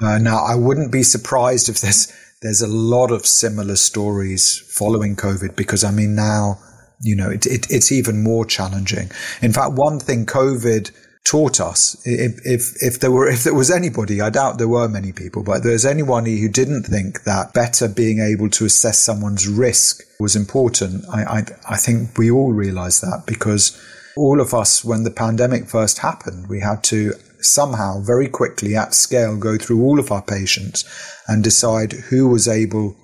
Uh, 0.01 0.17
now, 0.17 0.43
I 0.43 0.55
wouldn't 0.55 0.91
be 0.91 1.03
surprised 1.03 1.70
if 1.70 1.79
there's 1.81 2.12
there's 2.41 2.62
a 2.62 2.67
lot 2.67 3.12
of 3.12 3.25
similar 3.25 3.75
stories 3.75 4.58
following 4.75 5.15
COVID 5.15 5.55
because 5.55 5.84
I 5.84 5.91
mean 5.91 6.15
now 6.15 6.58
you 7.00 7.15
know 7.15 7.29
it, 7.29 7.46
it, 7.46 7.70
it's 7.70 7.91
even 7.91 8.24
more 8.24 8.46
challenging. 8.46 9.12
In 9.41 9.53
fact, 9.53 9.74
one 9.74 10.00
thing 10.00 10.25
COVID 10.25 10.91
taught 11.24 11.62
us 11.62 12.01
if, 12.03 12.39
if 12.46 12.74
if 12.81 13.00
there 13.00 13.12
were 13.12 13.27
if 13.29 13.43
there 13.43 13.53
was 13.53 13.70
anybody 13.70 14.22
I 14.22 14.31
doubt 14.31 14.58
there 14.58 14.67
were 14.67 14.89
many 14.89 15.12
people 15.12 15.43
but 15.43 15.62
there's 15.62 15.86
anyone 15.86 16.25
who 16.25 16.50
didn't 16.50 16.84
think 16.84 17.25
that 17.25 17.53
better 17.53 17.88
being 17.88 18.17
able 18.20 18.50
to 18.50 18.65
assess 18.65 18.98
someone's 18.98 19.48
risk 19.48 20.01
was 20.20 20.36
important 20.36 21.05
I 21.13 21.24
I, 21.24 21.43
I 21.70 21.77
think 21.77 22.17
we 22.17 22.31
all 22.31 22.53
realized 22.53 23.03
that 23.03 23.25
because 23.27 23.79
all 24.17 24.41
of 24.41 24.53
us 24.53 24.83
when 24.83 25.03
the 25.03 25.11
pandemic 25.11 25.67
first 25.67 25.99
happened 25.99 26.47
we 26.47 26.59
had 26.59 26.83
to 26.83 27.13
somehow 27.39 27.99
very 28.01 28.27
quickly 28.27 28.75
at 28.75 28.93
scale 28.93 29.37
go 29.37 29.57
through 29.57 29.81
all 29.81 29.99
of 29.99 30.11
our 30.11 30.21
patients 30.21 30.85
and 31.27 31.43
decide 31.43 31.91
who 32.09 32.27
was 32.27 32.47
able 32.47 32.95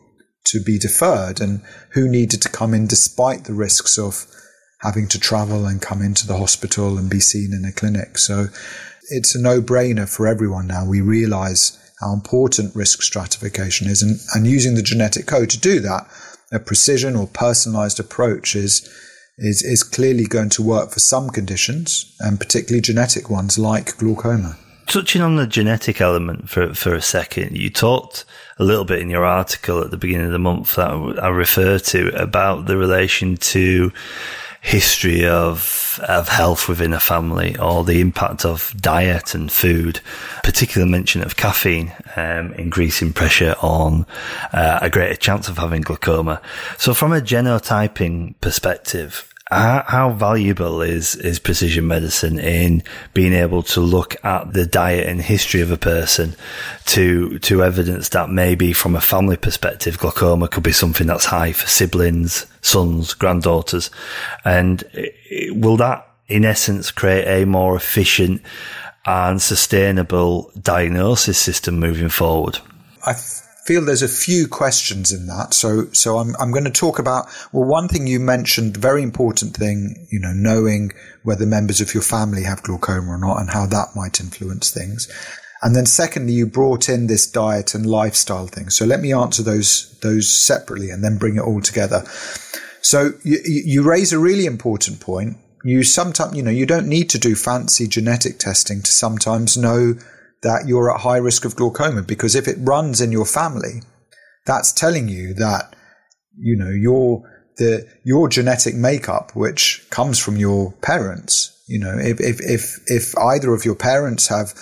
to 0.46 0.62
be 0.64 0.80
deferred 0.80 1.42
and 1.42 1.62
who 1.92 2.08
needed 2.08 2.42
to 2.42 2.50
come 2.50 2.74
in 2.74 2.88
despite 2.88 3.44
the 3.44 3.54
risks 3.54 3.98
of 3.98 4.26
having 4.82 5.08
to 5.08 5.20
travel 5.20 5.66
and 5.66 5.82
come 5.82 6.02
into 6.02 6.28
the 6.28 6.38
hospital 6.38 6.98
and 6.98 7.10
be 7.10 7.20
seen 7.20 7.52
in 7.52 7.66
a 7.66 7.72
clinic. 7.72 8.18
So 8.18 8.48
it's 9.10 9.36
a 9.36 9.42
no 9.42 9.62
brainer 9.62 10.08
for 10.08 10.28
everyone 10.28 10.68
now. 10.68 10.86
We 10.86 11.02
realize 11.02 11.78
how 12.00 12.14
important 12.14 12.76
risk 12.76 13.02
stratification 13.02 13.88
is 13.88 14.04
and, 14.04 14.20
and 14.36 14.46
using 14.46 14.76
the 14.76 14.84
genetic 14.84 15.26
code 15.26 15.50
to 15.50 15.60
do 15.60 15.80
that, 15.80 16.08
a 16.52 16.60
precision 16.60 17.16
or 17.16 17.28
personalized 17.28 18.00
approach 18.00 18.56
is 18.56 18.88
is, 19.38 19.64
is 19.64 19.84
clearly 19.84 20.26
going 20.26 20.50
to 20.50 20.64
work 20.64 20.92
for 20.92 21.00
some 21.00 21.30
conditions, 21.30 22.16
and 22.20 22.40
particularly 22.40 22.82
genetic 22.82 23.30
ones 23.30 23.58
like 23.58 23.98
glaucoma. 23.98 24.58
Touching 24.88 25.22
on 25.22 25.36
the 25.36 25.46
genetic 25.46 26.00
element 26.00 26.50
for, 26.50 26.74
for 26.74 26.96
a 26.96 27.02
second, 27.02 27.58
you 27.58 27.70
talked 27.70 28.24
a 28.58 28.64
little 28.64 28.86
bit 28.86 29.00
in 29.00 29.10
your 29.10 29.26
article 29.26 29.82
at 29.82 29.92
the 29.92 29.98
beginning 29.98 30.28
of 30.28 30.32
the 30.32 30.40
month 30.40 30.76
that 30.76 30.90
I 31.22 31.28
refer 31.28 31.78
to 31.78 32.10
about 32.16 32.68
the 32.68 32.78
relation 32.78 33.36
to 33.38 33.92
history 34.62 35.26
of 35.26 36.00
of 36.08 36.30
health 36.30 36.68
within 36.68 36.94
a 36.94 37.00
family 37.00 37.58
or 37.58 37.84
the 37.84 38.02
impact 38.02 38.46
of 38.46 38.74
diet 38.80 39.34
and 39.34 39.52
food, 39.52 40.00
particular 40.44 40.86
mention 40.86 41.24
of 41.24 41.36
caffeine, 41.36 41.92
um, 42.16 42.54
increasing 42.54 43.12
pressure 43.12 43.56
on 43.62 44.06
uh, 44.54 44.80
a 44.82 44.90
greater 44.90 45.16
chance 45.16 45.50
of 45.50 45.58
having 45.58 45.82
glaucoma. 45.82 46.42
So 46.78 46.94
from 46.94 47.14
a 47.14 47.22
genotyping 47.22 48.36
perspective, 48.42 49.34
how, 49.50 49.84
how, 49.88 50.10
valuable 50.12 50.82
is, 50.82 51.16
is 51.16 51.40
precision 51.40 51.88
medicine 51.88 52.38
in 52.38 52.84
being 53.14 53.34
able 53.34 53.64
to 53.64 53.80
look 53.80 54.16
at 54.26 54.52
the 54.54 54.66
diet 54.66 55.08
and 55.08 55.22
history 55.22 55.62
of 55.62 55.72
a 55.72 55.78
person 55.78 56.36
to, 56.86 57.40
to 57.40 57.64
evidence 57.64 58.10
that 58.10 58.30
maybe 58.30 58.74
from 58.74 58.96
a 58.96 59.02
family 59.02 59.38
perspective, 59.38 59.98
glaucoma 59.98 60.48
could 60.50 60.64
be 60.64 60.74
something 60.74 61.08
that's 61.08 61.26
high 61.26 61.54
for 61.54 61.68
siblings, 61.68 62.46
sons, 62.62 63.14
granddaughters. 63.14 63.90
And 64.44 64.84
will 65.52 65.78
that 65.78 66.08
in 66.28 66.44
essence 66.44 66.92
create 66.92 67.26
a 67.26 67.46
more 67.46 67.76
efficient 67.76 68.42
and 69.06 69.42
sustainable 69.42 70.52
diagnosis 70.62 71.38
system 71.38 71.80
moving 71.80 72.10
forward? 72.10 72.60
I 73.06 73.14
feel 73.68 73.84
there's 73.84 74.02
a 74.02 74.08
few 74.08 74.48
questions 74.48 75.12
in 75.12 75.28
that. 75.28 75.54
So, 75.54 75.92
so 75.92 76.20
I'm, 76.20 76.34
I'm 76.40 76.52
going 76.52 76.64
to 76.64 76.72
talk 76.72 77.00
about, 77.00 77.28
well, 77.52 77.66
one 77.66 77.90
thing 77.90 78.08
you 78.08 78.18
mentioned, 78.18 78.78
very 78.78 79.04
important 79.04 79.58
thing, 79.58 80.08
you 80.10 80.20
know, 80.20 80.32
knowing 80.32 80.94
whether 81.24 81.46
members 81.46 81.82
of 81.82 81.94
your 81.94 82.02
family 82.02 82.44
have 82.44 82.64
glaucoma 82.64 83.12
or 83.12 83.18
not 83.18 83.42
and 83.42 83.50
how 83.50 83.66
that 83.66 83.90
might 83.94 84.22
influence 84.22 84.72
things. 84.72 85.12
And 85.62 85.76
then 85.76 85.86
secondly, 85.86 86.32
you 86.32 86.46
brought 86.46 86.88
in 86.88 87.08
this 87.08 87.30
diet 87.30 87.76
and 87.76 87.86
lifestyle 87.86 88.48
thing. 88.48 88.70
So 88.70 88.86
let 88.86 89.02
me 89.02 89.12
answer 89.12 89.44
those, 89.44 89.92
those 90.00 90.34
separately 90.34 90.90
and 90.90 91.04
then 91.04 91.18
bring 91.18 91.36
it 91.36 91.42
all 91.42 91.62
together. 91.62 92.06
So 92.82 93.12
you, 93.24 93.40
you 93.44 93.84
raise 93.84 94.14
a 94.14 94.20
really 94.20 94.46
important 94.46 95.02
point. 95.02 95.36
You 95.66 95.84
sometimes, 95.84 96.38
you 96.38 96.44
know, 96.44 96.52
you 96.52 96.66
don't 96.66 96.88
need 96.88 97.10
to 97.10 97.20
do 97.20 97.36
fancy 97.36 97.86
genetic 97.90 98.40
testing 98.40 98.82
to 98.82 98.92
sometimes 98.92 99.58
know 99.58 99.96
that 100.44 100.68
you're 100.68 100.94
at 100.94 101.02
high 101.02 101.18
risk 101.18 101.46
of 101.46 101.56
glaucoma 101.56 102.02
because 102.02 102.36
if 102.36 102.48
it 102.48 102.58
runs 102.60 103.02
in 103.02 103.12
your 103.12 103.26
family, 103.26 103.82
that's 104.46 104.72
telling 104.72 105.08
you 105.08 105.34
that, 105.36 105.76
you 106.38 106.56
know, 106.56 106.70
your, 106.70 107.24
the, 107.58 107.88
your 108.04 108.30
genetic 108.30 108.76
makeup, 108.76 109.36
which 109.36 109.86
comes 109.90 110.20
from 110.20 110.38
your 110.38 110.72
parents, 110.82 111.54
you 111.68 111.80
know, 111.80 111.98
if, 111.98 112.20
if, 112.22 112.40
if, 112.42 112.80
if 112.88 113.18
either 113.18 113.54
of 113.54 113.66
your 113.66 113.76
parents 113.76 114.28
have 114.28 114.54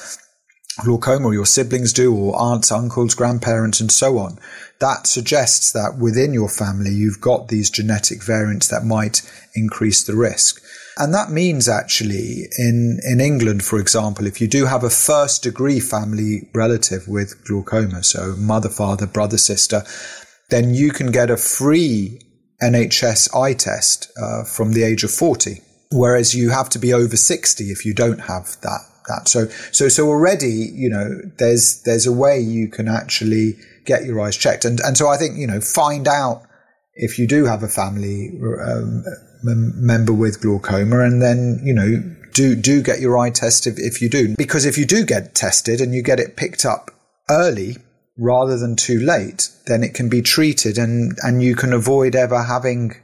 glaucoma 0.84 1.28
or 1.28 1.34
your 1.34 1.46
siblings 1.46 1.94
do 1.94 2.14
or 2.14 2.36
aunts, 2.38 2.72
uncles, 2.72 3.16
grandparents 3.16 3.80
and 3.80 3.92
so 3.92 4.18
on, 4.18 4.38
that 4.80 5.08
suggests 5.08 5.72
that 5.72 5.98
within 6.00 6.34
your 6.34 6.50
family, 6.50 6.92
you've 6.92 7.22
got 7.22 7.48
these 7.48 7.70
genetic 7.70 8.24
variants 8.24 8.68
that 8.70 8.84
might 8.84 9.22
increase 9.56 10.04
the 10.04 10.16
risk. 10.16 10.62
And 10.98 11.14
that 11.14 11.30
means 11.30 11.68
actually 11.68 12.48
in, 12.58 13.00
in 13.04 13.20
England, 13.20 13.64
for 13.64 13.80
example, 13.80 14.28
if 14.28 14.40
you 14.40 14.48
do 14.48 14.66
have 14.66 14.84
a 14.84 14.90
first 14.90 15.44
degree 15.44 15.82
family 15.82 16.50
relative 16.54 17.08
with 17.08 17.44
glaucoma, 17.46 18.04
so 18.04 18.36
mother, 18.38 18.70
father, 18.70 19.06
brother, 19.06 19.38
sister, 19.38 19.84
then 20.50 20.74
you 20.74 20.92
can 20.92 21.12
get 21.12 21.30
a 21.30 21.38
free 21.38 22.22
NHS 22.62 23.36
eye 23.36 23.54
test 23.54 24.10
uh, 24.22 24.46
from 24.46 24.72
the 24.72 24.84
age 24.84 25.04
of 25.04 25.12
40. 25.12 25.62
Whereas 25.92 26.34
you 26.34 26.50
have 26.50 26.70
to 26.70 26.80
be 26.80 26.94
over 26.94 27.18
60 27.18 27.64
if 27.66 27.86
you 27.86 27.94
don't 27.94 28.20
have 28.20 28.58
that. 28.62 28.80
That. 29.08 29.28
So, 29.28 29.48
so, 29.72 29.88
so 29.88 30.08
already, 30.08 30.72
you 30.74 30.90
know, 30.90 31.22
there's, 31.38 31.84
there's 31.84 32.08
a 32.08 32.12
way 32.12 32.40
you 32.40 32.68
can 32.68 32.88
actually 32.88 33.54
get 33.86 34.04
your 34.04 34.20
eyes 34.20 34.36
checked. 34.36 34.66
And, 34.66 34.80
and 34.80 34.98
so 34.98 35.08
I 35.08 35.18
think, 35.18 35.38
you 35.38 35.46
know, 35.46 35.62
find 35.62 36.08
out 36.08 36.42
if 36.96 37.20
you 37.20 37.28
do 37.28 37.46
have 37.46 37.62
a 37.62 37.68
family 37.68 38.32
um, 38.66 39.04
member 39.46 40.14
with 40.14 40.42
glaucoma 40.42 41.02
and 41.02 41.22
then, 41.22 41.62
you 41.64 41.74
know, 41.74 42.04
do, 42.34 42.56
do 42.56 42.82
get 42.82 43.00
your 43.00 43.18
eye 43.18 43.30
tested 43.30 43.80
if, 43.80 44.02
you 44.02 44.10
do. 44.10 44.36
Because 44.38 44.66
if 44.66 44.78
you 44.78 44.86
do 44.86 45.06
get 45.06 45.36
tested 45.36 45.80
and 45.80 45.94
you 45.94 46.02
get 46.02 46.20
it 46.20 46.36
picked 46.36 46.66
up 46.66 46.92
early 47.30 47.78
rather 48.18 48.58
than 48.58 48.76
too 48.76 49.00
late, 49.00 49.50
then 49.68 49.84
it 49.84 49.94
can 49.94 50.10
be 50.10 50.22
treated 50.22 50.78
and, 50.78 51.18
and 51.24 51.42
you 51.42 51.56
can 51.56 51.74
avoid 51.74 52.16
ever 52.16 52.44
having 52.44 52.96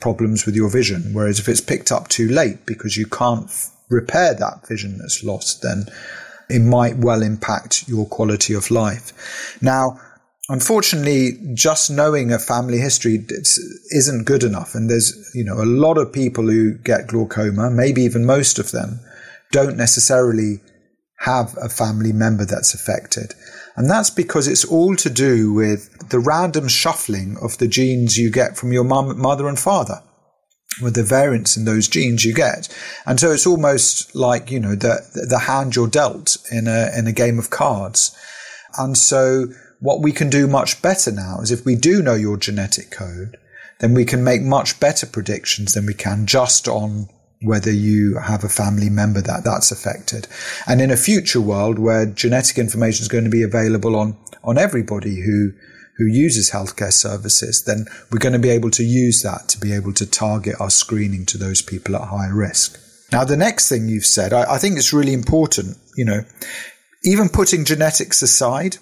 problems 0.00 0.46
with 0.46 0.54
your 0.54 0.70
vision. 0.70 1.12
Whereas 1.12 1.38
if 1.38 1.48
it's 1.48 1.60
picked 1.60 1.90
up 1.90 2.08
too 2.08 2.28
late 2.28 2.66
because 2.66 2.96
you 2.96 3.06
can't 3.06 3.46
f- 3.46 3.70
repair 3.88 4.34
that 4.34 4.66
vision 4.68 4.98
that's 4.98 5.24
lost, 5.24 5.62
then 5.62 5.86
it 6.48 6.60
might 6.60 6.96
well 6.96 7.22
impact 7.22 7.88
your 7.88 8.06
quality 8.06 8.54
of 8.54 8.70
life. 8.70 9.58
Now, 9.60 10.00
unfortunately, 10.48 11.32
just 11.54 11.90
knowing 11.90 12.32
a 12.32 12.38
family 12.38 12.78
history 12.78 13.24
isn't 13.90 14.26
good 14.26 14.42
enough. 14.42 14.74
And 14.74 14.88
there's, 14.88 15.30
you 15.34 15.44
know, 15.44 15.60
a 15.60 15.64
lot 15.64 15.98
of 15.98 16.12
people 16.12 16.44
who 16.44 16.74
get 16.78 17.08
glaucoma, 17.08 17.70
maybe 17.70 18.02
even 18.02 18.24
most 18.24 18.58
of 18.58 18.70
them, 18.70 19.00
don't 19.52 19.76
necessarily 19.76 20.60
have 21.18 21.56
a 21.60 21.68
family 21.68 22.12
member 22.12 22.44
that's 22.44 22.74
affected. 22.74 23.34
And 23.76 23.90
that's 23.90 24.10
because 24.10 24.48
it's 24.48 24.64
all 24.64 24.96
to 24.96 25.10
do 25.10 25.52
with 25.52 26.08
the 26.08 26.18
random 26.18 26.68
shuffling 26.68 27.36
of 27.42 27.58
the 27.58 27.68
genes 27.68 28.16
you 28.16 28.30
get 28.30 28.56
from 28.56 28.72
your 28.72 28.84
mother 28.84 29.48
and 29.48 29.58
father 29.58 30.02
with 30.82 30.94
the 30.94 31.02
variants 31.02 31.56
in 31.56 31.64
those 31.64 31.88
genes 31.88 32.24
you 32.24 32.34
get. 32.34 32.68
And 33.06 33.18
so 33.18 33.30
it's 33.32 33.46
almost 33.46 34.14
like, 34.14 34.50
you 34.50 34.60
know, 34.60 34.74
the, 34.74 35.26
the 35.28 35.38
hand 35.38 35.74
you're 35.74 35.88
dealt 35.88 36.36
in 36.50 36.68
a, 36.68 36.90
in 36.96 37.06
a 37.06 37.12
game 37.12 37.38
of 37.38 37.50
cards. 37.50 38.14
And 38.78 38.96
so 38.96 39.46
what 39.80 40.02
we 40.02 40.12
can 40.12 40.30
do 40.30 40.46
much 40.46 40.80
better 40.82 41.12
now 41.12 41.40
is 41.40 41.50
if 41.50 41.64
we 41.64 41.74
do 41.74 42.02
know 42.02 42.14
your 42.14 42.36
genetic 42.36 42.90
code, 42.90 43.36
then 43.80 43.94
we 43.94 44.04
can 44.04 44.24
make 44.24 44.42
much 44.42 44.80
better 44.80 45.06
predictions 45.06 45.74
than 45.74 45.86
we 45.86 45.94
can 45.94 46.26
just 46.26 46.66
on 46.66 47.08
whether 47.42 47.70
you 47.70 48.16
have 48.18 48.42
a 48.44 48.48
family 48.48 48.88
member 48.88 49.20
that 49.20 49.44
that's 49.44 49.70
affected. 49.70 50.26
And 50.66 50.80
in 50.80 50.90
a 50.90 50.96
future 50.96 51.40
world 51.40 51.78
where 51.78 52.06
genetic 52.06 52.58
information 52.58 53.02
is 53.02 53.08
going 53.08 53.24
to 53.24 53.30
be 53.30 53.42
available 53.42 53.96
on, 53.96 54.16
on 54.42 54.56
everybody 54.56 55.20
who, 55.20 55.52
who 55.98 56.06
uses 56.06 56.50
healthcare 56.50 56.92
services, 56.92 57.64
then 57.64 57.84
we're 58.10 58.18
going 58.18 58.32
to 58.32 58.38
be 58.38 58.50
able 58.50 58.70
to 58.70 58.82
use 58.82 59.22
that 59.22 59.48
to 59.50 59.58
be 59.60 59.72
able 59.72 59.92
to 59.94 60.10
target 60.10 60.56
our 60.60 60.70
screening 60.70 61.26
to 61.26 61.38
those 61.38 61.60
people 61.60 61.94
at 61.94 62.08
high 62.08 62.28
risk. 62.28 62.80
Now, 63.12 63.24
the 63.24 63.36
next 63.36 63.68
thing 63.68 63.88
you've 63.88 64.06
said, 64.06 64.32
I, 64.32 64.54
I 64.54 64.58
think 64.58 64.78
it's 64.78 64.92
really 64.92 65.12
important, 65.12 65.76
you 65.96 66.04
know, 66.04 66.24
even 67.04 67.28
putting 67.28 67.64
genetics 67.64 68.22
aside, 68.22 68.78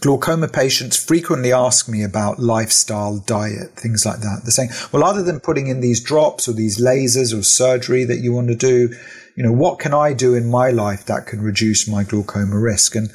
glaucoma 0.00 0.48
patients 0.48 1.02
frequently 1.02 1.52
ask 1.52 1.88
me 1.88 2.02
about 2.02 2.38
lifestyle, 2.38 3.18
diet, 3.18 3.70
things 3.76 4.04
like 4.04 4.20
that. 4.20 4.40
They're 4.42 4.50
saying, 4.50 4.70
well, 4.92 5.04
other 5.04 5.22
than 5.22 5.40
putting 5.40 5.68
in 5.68 5.80
these 5.80 6.02
drops 6.02 6.48
or 6.48 6.52
these 6.52 6.80
lasers 6.80 7.38
or 7.38 7.42
surgery 7.42 8.04
that 8.04 8.18
you 8.18 8.32
want 8.32 8.48
to 8.48 8.54
do, 8.54 8.94
you 9.36 9.42
know, 9.42 9.52
what 9.52 9.78
can 9.78 9.92
I 9.92 10.12
do 10.12 10.34
in 10.34 10.50
my 10.50 10.70
life 10.70 11.04
that 11.06 11.26
can 11.26 11.42
reduce 11.42 11.88
my 11.88 12.04
glaucoma 12.04 12.58
risk? 12.58 12.94
And, 12.94 13.10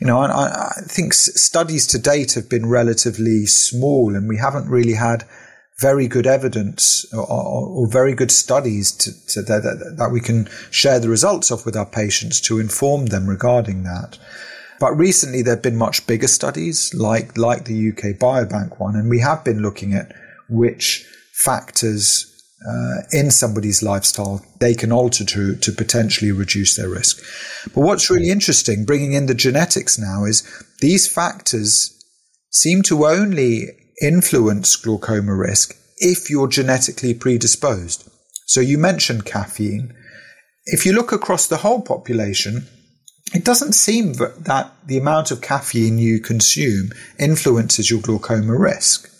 you 0.00 0.06
know, 0.06 0.18
I, 0.18 0.46
I 0.48 0.80
think 0.86 1.12
studies 1.12 1.86
to 1.88 1.98
date 1.98 2.32
have 2.32 2.48
been 2.48 2.68
relatively 2.68 3.46
small 3.46 4.14
and 4.16 4.28
we 4.28 4.38
haven't 4.38 4.68
really 4.68 4.94
had 4.94 5.24
very 5.78 6.08
good 6.08 6.26
evidence 6.26 7.04
or, 7.12 7.20
or, 7.30 7.68
or 7.68 7.86
very 7.86 8.14
good 8.14 8.30
studies 8.30 8.90
to, 8.92 9.26
to 9.28 9.42
that, 9.42 9.62
that, 9.62 9.96
that 9.98 10.10
we 10.10 10.20
can 10.20 10.48
share 10.70 10.98
the 10.98 11.10
results 11.10 11.50
of 11.50 11.66
with 11.66 11.76
our 11.76 11.86
patients 11.86 12.40
to 12.40 12.58
inform 12.58 13.06
them 13.06 13.26
regarding 13.26 13.82
that. 13.82 14.18
But 14.78 14.96
recently 14.96 15.42
there 15.42 15.54
have 15.54 15.62
been 15.62 15.76
much 15.76 16.06
bigger 16.06 16.28
studies 16.28 16.92
like, 16.94 17.36
like 17.38 17.64
the 17.64 17.90
UK 17.90 18.18
Biobank 18.18 18.78
one, 18.78 18.96
and 18.96 19.08
we 19.08 19.20
have 19.20 19.44
been 19.44 19.62
looking 19.62 19.94
at 19.94 20.12
which 20.48 21.06
factors 21.32 22.32
uh, 22.66 23.02
in 23.12 23.30
somebody's 23.30 23.82
lifestyle 23.82 24.44
they 24.60 24.74
can 24.74 24.90
alter 24.90 25.24
to, 25.24 25.54
to 25.56 25.72
potentially 25.72 26.32
reduce 26.32 26.76
their 26.76 26.88
risk. 26.88 27.22
But 27.74 27.82
what's 27.82 28.10
really 28.10 28.30
interesting, 28.30 28.84
bringing 28.84 29.12
in 29.12 29.26
the 29.26 29.34
genetics 29.34 29.98
now, 29.98 30.24
is 30.24 30.42
these 30.80 31.06
factors 31.06 31.92
seem 32.50 32.82
to 32.82 33.06
only 33.06 33.68
influence 34.02 34.76
glaucoma 34.76 35.34
risk 35.34 35.76
if 35.98 36.30
you're 36.30 36.48
genetically 36.48 37.14
predisposed. 37.14 38.08
So 38.46 38.60
you 38.60 38.78
mentioned 38.78 39.24
caffeine. 39.24 39.94
If 40.66 40.84
you 40.84 40.92
look 40.92 41.12
across 41.12 41.46
the 41.46 41.58
whole 41.58 41.82
population, 41.82 42.66
it 43.34 43.44
doesn't 43.44 43.72
seem 43.72 44.14
that 44.14 44.72
the 44.86 44.98
amount 44.98 45.30
of 45.30 45.40
caffeine 45.40 45.98
you 45.98 46.20
consume 46.20 46.90
influences 47.18 47.90
your 47.90 48.00
glaucoma 48.00 48.56
risk. 48.56 49.10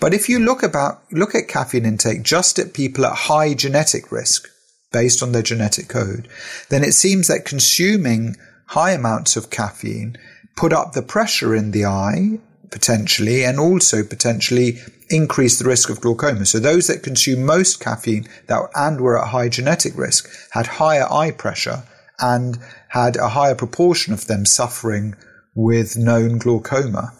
But 0.00 0.14
if 0.14 0.28
you 0.28 0.38
look 0.38 0.62
about 0.62 1.02
look 1.12 1.34
at 1.34 1.48
caffeine 1.48 1.86
intake 1.86 2.22
just 2.22 2.58
at 2.58 2.74
people 2.74 3.06
at 3.06 3.12
high 3.12 3.54
genetic 3.54 4.12
risk 4.12 4.48
based 4.92 5.22
on 5.22 5.32
their 5.32 5.42
genetic 5.42 5.88
code, 5.88 6.28
then 6.68 6.84
it 6.84 6.92
seems 6.92 7.28
that 7.28 7.44
consuming 7.44 8.36
high 8.66 8.92
amounts 8.92 9.36
of 9.36 9.50
caffeine 9.50 10.16
put 10.56 10.72
up 10.72 10.92
the 10.92 11.02
pressure 11.02 11.54
in 11.54 11.70
the 11.70 11.86
eye 11.86 12.38
potentially 12.70 13.44
and 13.44 13.58
also 13.58 14.04
potentially 14.04 14.78
increase 15.08 15.58
the 15.58 15.64
risk 15.64 15.88
of 15.88 16.02
glaucoma. 16.02 16.44
So 16.44 16.58
those 16.58 16.86
that 16.88 17.02
consume 17.02 17.46
most 17.46 17.80
caffeine 17.80 18.28
that 18.46 18.68
and 18.74 19.00
were 19.00 19.18
at 19.18 19.28
high 19.28 19.48
genetic 19.48 19.96
risk 19.96 20.28
had 20.50 20.66
higher 20.66 21.10
eye 21.10 21.30
pressure 21.30 21.82
and 22.20 22.58
had 22.88 23.16
a 23.16 23.28
higher 23.28 23.54
proportion 23.54 24.12
of 24.12 24.26
them 24.26 24.44
suffering 24.46 25.14
with 25.54 25.96
known 25.96 26.38
glaucoma. 26.38 27.12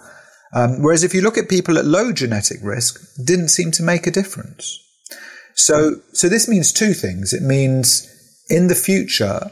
Um, 0.54 0.82
whereas 0.82 1.04
if 1.04 1.14
you 1.14 1.20
look 1.20 1.36
at 1.36 1.48
people 1.48 1.78
at 1.78 1.84
low 1.84 2.12
genetic 2.12 2.58
risk, 2.62 3.00
didn't 3.24 3.48
seem 3.48 3.70
to 3.72 3.82
make 3.82 4.06
a 4.06 4.10
difference. 4.10 4.78
So, 5.54 5.96
so 6.12 6.28
this 6.28 6.48
means 6.48 6.72
two 6.72 6.94
things. 6.94 7.32
It 7.32 7.42
means 7.42 8.08
in 8.48 8.68
the 8.68 8.74
future, 8.74 9.50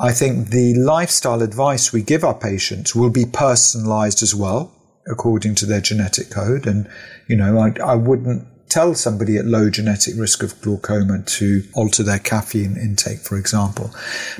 I 0.00 0.12
think 0.12 0.48
the 0.48 0.74
lifestyle 0.74 1.42
advice 1.42 1.92
we 1.92 2.02
give 2.02 2.24
our 2.24 2.34
patients 2.34 2.94
will 2.94 3.10
be 3.10 3.26
personalized 3.26 4.22
as 4.22 4.34
well, 4.34 4.74
according 5.06 5.54
to 5.56 5.66
their 5.66 5.80
genetic 5.80 6.30
code. 6.30 6.66
And, 6.66 6.88
you 7.28 7.36
know, 7.36 7.58
I, 7.58 7.74
I 7.80 7.94
wouldn't 7.94 8.48
tell 8.72 8.94
somebody 8.94 9.36
at 9.36 9.44
low 9.44 9.68
genetic 9.68 10.14
risk 10.16 10.42
of 10.42 10.60
glaucoma 10.62 11.22
to 11.22 11.62
alter 11.74 12.02
their 12.02 12.18
caffeine 12.18 12.76
intake, 12.76 13.20
for 13.20 13.36
example. 13.36 13.90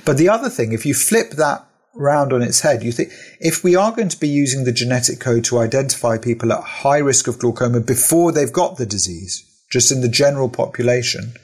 But 0.04 0.16
the 0.16 0.28
other 0.28 0.48
thing, 0.48 0.72
if 0.72 0.86
you 0.86 0.94
flip 0.94 1.32
that 1.32 1.66
round 1.94 2.32
on 2.32 2.42
its 2.42 2.60
head, 2.60 2.82
you 2.82 2.92
think 2.92 3.12
if 3.40 3.62
we 3.62 3.76
are 3.76 3.92
going 3.92 4.08
to 4.08 4.20
be 4.20 4.28
using 4.28 4.64
the 4.64 4.72
genetic 4.72 5.20
code 5.20 5.44
to 5.44 5.58
identify 5.58 6.16
people 6.16 6.52
at 6.52 6.62
high 6.62 6.98
risk 6.98 7.28
of 7.28 7.38
glaucoma 7.38 7.80
before 7.80 8.32
they've 8.32 8.52
got 8.52 8.78
the 8.78 8.86
disease, 8.86 9.44
just 9.70 9.92
in 9.92 10.00
the 10.00 10.08
general 10.08 10.48
population, 10.48 11.34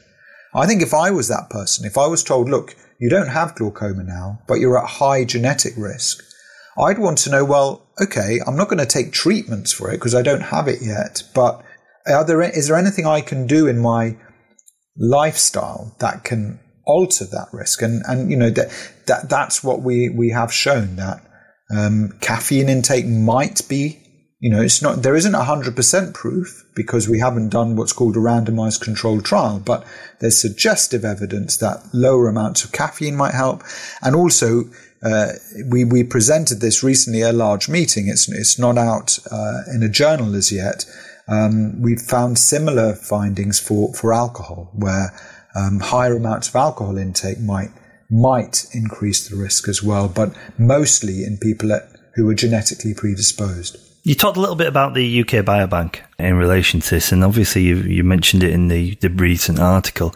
I 0.54 0.66
think 0.66 0.80
if 0.80 0.94
I 0.94 1.10
was 1.10 1.28
that 1.28 1.50
person, 1.50 1.84
if 1.84 1.98
I 1.98 2.06
was 2.06 2.24
told, 2.24 2.48
look, 2.48 2.74
you 2.98 3.10
don't 3.10 3.28
have 3.28 3.54
glaucoma 3.54 4.02
now, 4.02 4.40
but 4.48 4.54
you're 4.54 4.78
at 4.78 4.88
high 4.88 5.24
genetic 5.24 5.74
risk, 5.76 6.24
I'd 6.78 6.98
want 6.98 7.18
to 7.18 7.30
know, 7.30 7.44
well, 7.44 7.86
okay, 8.00 8.38
I'm 8.46 8.56
not 8.56 8.68
going 8.68 8.78
to 8.78 8.86
take 8.86 9.12
treatments 9.12 9.72
for 9.72 9.90
it 9.90 9.96
because 9.96 10.14
I 10.14 10.22
don't 10.22 10.40
have 10.40 10.68
it 10.68 10.80
yet, 10.80 11.22
but 11.34 11.62
are 12.10 12.24
there, 12.24 12.42
is 12.42 12.68
there 12.68 12.76
anything 12.76 13.06
I 13.06 13.20
can 13.20 13.46
do 13.46 13.66
in 13.66 13.78
my 13.78 14.16
lifestyle 14.96 15.94
that 16.00 16.24
can 16.24 16.60
alter 16.86 17.24
that 17.26 17.48
risk? 17.52 17.82
And, 17.82 18.02
and 18.06 18.30
you 18.30 18.36
know, 18.36 18.50
that, 18.50 18.68
that, 19.06 19.28
that's 19.28 19.62
what 19.62 19.82
we, 19.82 20.08
we 20.08 20.30
have 20.30 20.52
shown 20.52 20.96
that 20.96 21.20
um, 21.74 22.16
caffeine 22.20 22.68
intake 22.68 23.06
might 23.06 23.66
be, 23.68 24.00
you 24.40 24.50
know, 24.50 24.62
it's 24.62 24.80
not, 24.80 25.02
there 25.02 25.16
isn't 25.16 25.32
100% 25.32 26.14
proof 26.14 26.64
because 26.74 27.08
we 27.08 27.18
haven't 27.18 27.48
done 27.48 27.74
what's 27.74 27.92
called 27.92 28.16
a 28.16 28.20
randomized 28.20 28.80
controlled 28.80 29.24
trial, 29.24 29.58
but 29.58 29.84
there's 30.20 30.40
suggestive 30.40 31.04
evidence 31.04 31.56
that 31.56 31.82
lower 31.92 32.28
amounts 32.28 32.64
of 32.64 32.70
caffeine 32.70 33.16
might 33.16 33.34
help. 33.34 33.64
And 34.00 34.14
also, 34.14 34.64
uh, 35.02 35.32
we, 35.66 35.84
we 35.84 36.04
presented 36.04 36.60
this 36.60 36.82
recently 36.82 37.22
at 37.24 37.34
a 37.34 37.36
large 37.36 37.68
meeting. 37.68 38.08
It's, 38.08 38.28
it's 38.28 38.58
not 38.58 38.78
out 38.78 39.18
uh, 39.30 39.62
in 39.74 39.82
a 39.82 39.88
journal 39.88 40.34
as 40.34 40.52
yet, 40.52 40.84
um, 41.28 41.80
we've 41.80 42.00
found 42.00 42.38
similar 42.38 42.94
findings 42.94 43.60
for, 43.60 43.92
for 43.94 44.12
alcohol, 44.12 44.70
where 44.74 45.12
um, 45.54 45.80
higher 45.80 46.16
amounts 46.16 46.48
of 46.48 46.56
alcohol 46.56 46.98
intake 46.98 47.40
might 47.40 47.70
might 48.10 48.66
increase 48.72 49.28
the 49.28 49.36
risk 49.36 49.68
as 49.68 49.82
well, 49.82 50.08
but 50.08 50.34
mostly 50.56 51.24
in 51.24 51.36
people 51.36 51.78
who 52.14 52.28
are 52.28 52.34
genetically 52.34 52.94
predisposed. 52.94 53.76
You 54.02 54.14
talked 54.14 54.38
a 54.38 54.40
little 54.40 54.56
bit 54.56 54.68
about 54.68 54.94
the 54.94 55.20
UK 55.20 55.44
Biobank 55.44 56.00
in 56.18 56.36
relation 56.36 56.80
to 56.80 56.90
this, 56.90 57.12
and 57.12 57.22
obviously 57.22 57.62
you, 57.62 57.76
you 57.76 58.04
mentioned 58.04 58.42
it 58.42 58.52
in 58.52 58.68
the, 58.68 58.94
the 58.96 59.10
recent 59.10 59.58
article, 59.58 60.14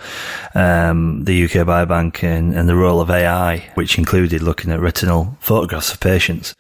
um, 0.55 1.25
the 1.25 1.44
UK 1.44 1.66
Biobank 1.66 2.25
and, 2.25 2.55
and 2.55 2.66
the 2.66 2.75
role 2.75 3.03
of 3.03 3.11
AI, 3.11 3.59
which 3.75 3.98
included 3.98 4.40
looking 4.40 4.72
at 4.72 4.81
retinal 4.81 5.37
photographs 5.40 5.92
of 5.92 6.01
patients. 6.01 6.55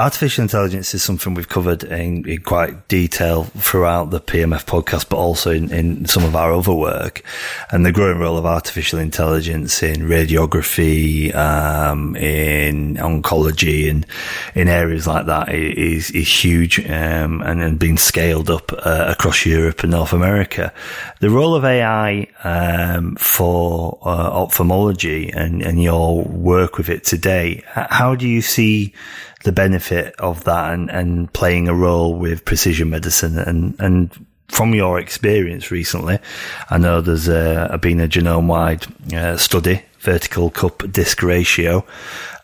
Artificial 0.00 0.42
intelligence 0.42 0.94
is 0.94 1.02
something 1.02 1.34
we've 1.34 1.48
covered 1.48 1.82
in, 1.82 2.24
in, 2.28 2.40
quite 2.42 2.86
detail 2.86 3.44
throughout 3.56 4.10
the 4.10 4.20
PMF 4.20 4.64
podcast, 4.64 5.08
but 5.08 5.16
also 5.16 5.50
in, 5.50 5.72
in, 5.72 6.06
some 6.06 6.24
of 6.24 6.36
our 6.36 6.52
other 6.52 6.72
work. 6.72 7.24
And 7.72 7.84
the 7.84 7.90
growing 7.90 8.20
role 8.20 8.38
of 8.38 8.46
artificial 8.46 9.00
intelligence 9.00 9.82
in 9.82 10.02
radiography, 10.02 11.34
um, 11.34 12.14
in 12.14 12.94
oncology, 12.94 13.90
and 13.90 14.06
in 14.54 14.68
areas 14.68 15.08
like 15.08 15.26
that 15.26 15.52
is 15.52 16.12
is 16.12 16.44
huge 16.44 16.78
um, 16.88 17.42
and, 17.42 17.60
and 17.60 17.76
being 17.76 17.98
scaled 17.98 18.50
up 18.50 18.72
uh, 18.72 19.06
across 19.08 19.44
Europe 19.44 19.82
and 19.82 19.90
North 19.90 20.12
America. 20.12 20.72
The 21.18 21.30
role 21.30 21.56
of 21.56 21.64
AI 21.64 22.28
um, 22.44 23.16
for 23.16 23.98
uh, 24.02 24.06
ophthalmology 24.06 25.30
and, 25.32 25.60
and 25.60 25.82
your 25.82 26.22
work 26.22 26.78
with 26.78 26.88
it 26.88 27.02
today, 27.02 27.64
how 27.66 28.14
do 28.14 28.28
you 28.28 28.42
see 28.42 28.94
the 29.44 29.52
benefit 29.52 30.14
of 30.18 30.44
that 30.44 30.74
and, 30.74 30.90
and 30.90 31.32
playing 31.32 31.68
a 31.68 31.74
role 31.74 32.14
with 32.14 32.44
precision 32.44 32.90
medicine 32.90 33.38
and, 33.38 33.76
and 33.78 34.26
from 34.48 34.74
your 34.74 34.98
experience 34.98 35.70
recently, 35.70 36.18
I 36.70 36.78
know 36.78 37.00
there's 37.00 37.28
a, 37.28 37.78
been 37.80 38.00
a 38.00 38.08
genome 38.08 38.46
wide 38.46 38.86
uh, 39.14 39.36
study, 39.36 39.82
vertical 40.00 40.50
cup 40.50 40.82
disc 40.90 41.22
ratio, 41.22 41.84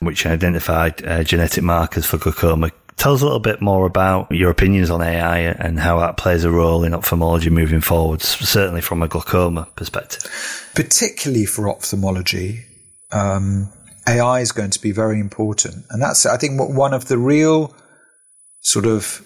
which 0.01 0.27
identified 0.27 1.05
uh, 1.05 1.25
genetic 1.25 1.65
markers 1.65 2.07
for 2.07 2.19
glaucoma. 2.19 2.71
Tell 2.97 3.15
us 3.15 3.23
a 3.23 3.25
little 3.25 3.41
bit 3.41 3.61
more 3.61 3.87
about 3.87 4.31
your 4.31 4.51
opinions 4.51 4.91
on 4.91 5.03
AI 5.03 5.39
and 5.39 5.81
how 5.81 5.99
that 6.01 6.17
plays 6.17 6.45
a 6.45 6.51
role 6.51 6.85
in 6.85 6.95
ophthalmology 6.95 7.51
moving 7.51 7.81
forward, 7.81 8.23
certainly 8.23 8.81
from 8.81 9.03
a 9.03 9.09
glaucoma 9.09 9.67
perspective. 9.75 10.71
Particularly 10.75 11.47
for 11.47 11.69
ophthalmology, 11.69 12.65
um, 13.11 13.73
AI 14.07 14.41
is 14.41 14.53
going 14.53 14.71
to 14.71 14.81
be 14.81 14.93
very 14.93 15.21
important. 15.21 15.85
And 15.91 16.03
that's, 16.03 16.27
I 16.27 16.37
think, 16.37 16.61
one 16.61 16.95
of 16.95 17.09
the 17.09 17.19
real 17.19 17.75
sort 18.61 18.87
of 18.87 19.25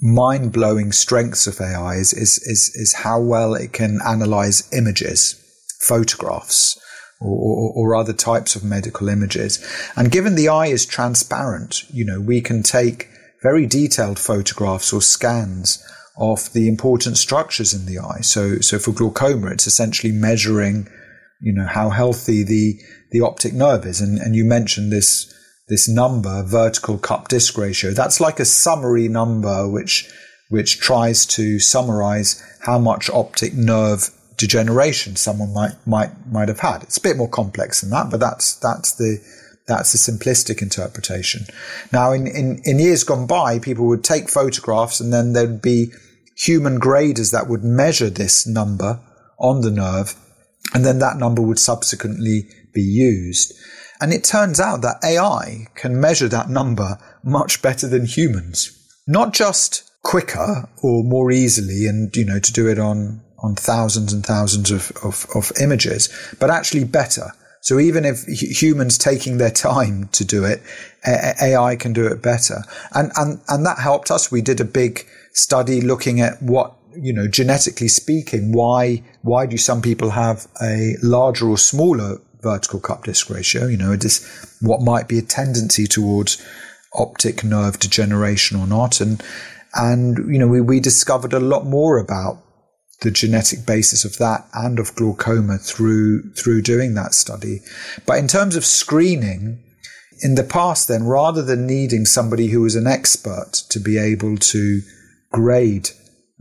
mind 0.00 0.52
blowing 0.52 0.92
strengths 0.92 1.46
of 1.46 1.60
AI 1.60 1.94
is, 1.94 2.12
is, 2.12 2.38
is, 2.44 2.72
is, 2.74 2.94
how 2.94 3.20
well 3.20 3.54
it 3.54 3.72
can 3.72 3.98
analyze 4.06 4.68
images, 4.72 5.42
photographs, 5.80 6.78
or, 7.20 7.30
or, 7.30 7.72
or, 7.74 7.96
other 7.96 8.12
types 8.12 8.56
of 8.56 8.62
medical 8.62 9.08
images. 9.08 9.64
And 9.96 10.12
given 10.12 10.34
the 10.34 10.48
eye 10.48 10.66
is 10.66 10.84
transparent, 10.84 11.82
you 11.90 12.04
know, 12.04 12.20
we 12.20 12.42
can 12.42 12.62
take 12.62 13.08
very 13.42 13.66
detailed 13.66 14.18
photographs 14.18 14.92
or 14.92 15.00
scans 15.00 15.82
of 16.18 16.52
the 16.52 16.68
important 16.68 17.16
structures 17.16 17.74
in 17.74 17.86
the 17.86 17.98
eye. 17.98 18.20
So, 18.20 18.58
so 18.60 18.78
for 18.78 18.92
glaucoma, 18.92 19.48
it's 19.48 19.66
essentially 19.66 20.12
measuring, 20.12 20.88
you 21.40 21.52
know, 21.52 21.66
how 21.66 21.90
healthy 21.90 22.42
the, 22.42 22.78
the 23.10 23.20
optic 23.20 23.52
nerve 23.52 23.84
is. 23.86 24.00
And, 24.00 24.18
and 24.18 24.34
you 24.34 24.44
mentioned 24.44 24.92
this, 24.92 25.32
this 25.68 25.88
number, 25.88 26.42
vertical 26.42 26.98
cup 26.98 27.28
disc 27.28 27.56
ratio. 27.58 27.90
That's 27.90 28.20
like 28.20 28.40
a 28.40 28.44
summary 28.44 29.08
number 29.08 29.68
which, 29.68 30.10
which 30.48 30.80
tries 30.80 31.26
to 31.26 31.58
summarize 31.58 32.42
how 32.60 32.78
much 32.78 33.10
optic 33.10 33.54
nerve 33.54 34.10
degeneration 34.36 35.16
someone 35.16 35.52
might, 35.52 35.74
might, 35.86 36.10
might 36.30 36.48
have 36.48 36.60
had. 36.60 36.82
It's 36.82 36.98
a 36.98 37.02
bit 37.02 37.16
more 37.16 37.28
complex 37.28 37.80
than 37.80 37.90
that, 37.90 38.10
but 38.10 38.20
that's, 38.20 38.56
that's 38.56 38.96
the, 38.96 39.18
that's 39.66 39.94
a 39.94 40.12
simplistic 40.12 40.62
interpretation. 40.62 41.46
Now, 41.92 42.12
in, 42.12 42.26
in, 42.26 42.60
in 42.64 42.78
years 42.78 43.02
gone 43.02 43.26
by, 43.26 43.58
people 43.58 43.86
would 43.86 44.04
take 44.04 44.28
photographs 44.28 45.00
and 45.00 45.12
then 45.12 45.32
there'd 45.32 45.62
be 45.62 45.92
human 46.36 46.78
graders 46.78 47.30
that 47.30 47.48
would 47.48 47.64
measure 47.64 48.10
this 48.10 48.46
number 48.46 49.00
on 49.38 49.62
the 49.62 49.70
nerve, 49.70 50.14
and 50.74 50.84
then 50.84 50.98
that 50.98 51.16
number 51.16 51.42
would 51.42 51.58
subsequently 51.58 52.48
be 52.72 52.82
used. 52.82 53.54
And 54.00 54.12
it 54.12 54.24
turns 54.24 54.60
out 54.60 54.82
that 54.82 55.02
AI 55.04 55.66
can 55.74 56.00
measure 56.00 56.28
that 56.28 56.50
number 56.50 56.98
much 57.24 57.62
better 57.62 57.88
than 57.88 58.04
humans. 58.04 58.72
Not 59.06 59.32
just 59.32 59.90
quicker 60.02 60.68
or 60.82 61.02
more 61.02 61.30
easily 61.30 61.86
and, 61.86 62.14
you 62.14 62.24
know, 62.24 62.38
to 62.38 62.52
do 62.52 62.68
it 62.68 62.78
on, 62.78 63.22
on 63.42 63.54
thousands 63.54 64.12
and 64.12 64.24
thousands 64.24 64.70
of, 64.70 64.92
of, 65.02 65.26
of 65.34 65.50
images, 65.60 66.08
but 66.38 66.50
actually 66.50 66.84
better. 66.84 67.32
So 67.62 67.80
even 67.80 68.04
if 68.04 68.24
humans 68.26 68.98
taking 68.98 69.38
their 69.38 69.50
time 69.50 70.08
to 70.12 70.24
do 70.24 70.44
it, 70.44 70.62
AI 71.04 71.74
can 71.76 71.92
do 71.92 72.06
it 72.06 72.22
better. 72.22 72.62
And, 72.94 73.10
and, 73.16 73.40
and 73.48 73.66
that 73.66 73.78
helped 73.78 74.10
us. 74.10 74.30
We 74.30 74.42
did 74.42 74.60
a 74.60 74.64
big 74.64 75.06
study 75.32 75.80
looking 75.80 76.20
at 76.20 76.40
what 76.40 76.74
you 77.00 77.12
know 77.12 77.28
genetically 77.28 77.88
speaking 77.88 78.52
why 78.52 79.02
why 79.22 79.46
do 79.46 79.56
some 79.56 79.82
people 79.82 80.10
have 80.10 80.46
a 80.62 80.94
larger 81.02 81.48
or 81.48 81.58
smaller 81.58 82.18
vertical 82.42 82.80
cup 82.80 83.04
disc 83.04 83.30
ratio? 83.30 83.66
You 83.66 83.76
know 83.76 83.92
it 83.92 84.04
is 84.04 84.24
what 84.60 84.80
might 84.80 85.08
be 85.08 85.18
a 85.18 85.22
tendency 85.22 85.86
towards 85.86 86.44
optic 86.94 87.44
nerve 87.44 87.78
degeneration 87.78 88.58
or 88.58 88.66
not? 88.66 89.00
And 89.00 89.22
and 89.74 90.18
you 90.32 90.38
know 90.38 90.48
we, 90.48 90.60
we 90.60 90.80
discovered 90.80 91.32
a 91.32 91.40
lot 91.40 91.66
more 91.66 91.98
about 91.98 92.42
the 93.02 93.10
genetic 93.10 93.66
basis 93.66 94.04
of 94.04 94.16
that 94.18 94.46
and 94.54 94.78
of 94.78 94.94
glaucoma 94.94 95.58
through 95.58 96.32
through 96.32 96.62
doing 96.62 96.94
that 96.94 97.14
study. 97.14 97.60
But 98.06 98.18
in 98.18 98.28
terms 98.28 98.56
of 98.56 98.64
screening 98.64 99.62
in 100.22 100.34
the 100.34 100.44
past 100.44 100.88
then 100.88 101.04
rather 101.04 101.42
than 101.42 101.66
needing 101.66 102.06
somebody 102.06 102.46
who 102.46 102.62
was 102.62 102.74
an 102.74 102.86
expert 102.86 103.52
to 103.68 103.78
be 103.78 103.98
able 103.98 104.38
to 104.38 104.80
grade, 105.30 105.90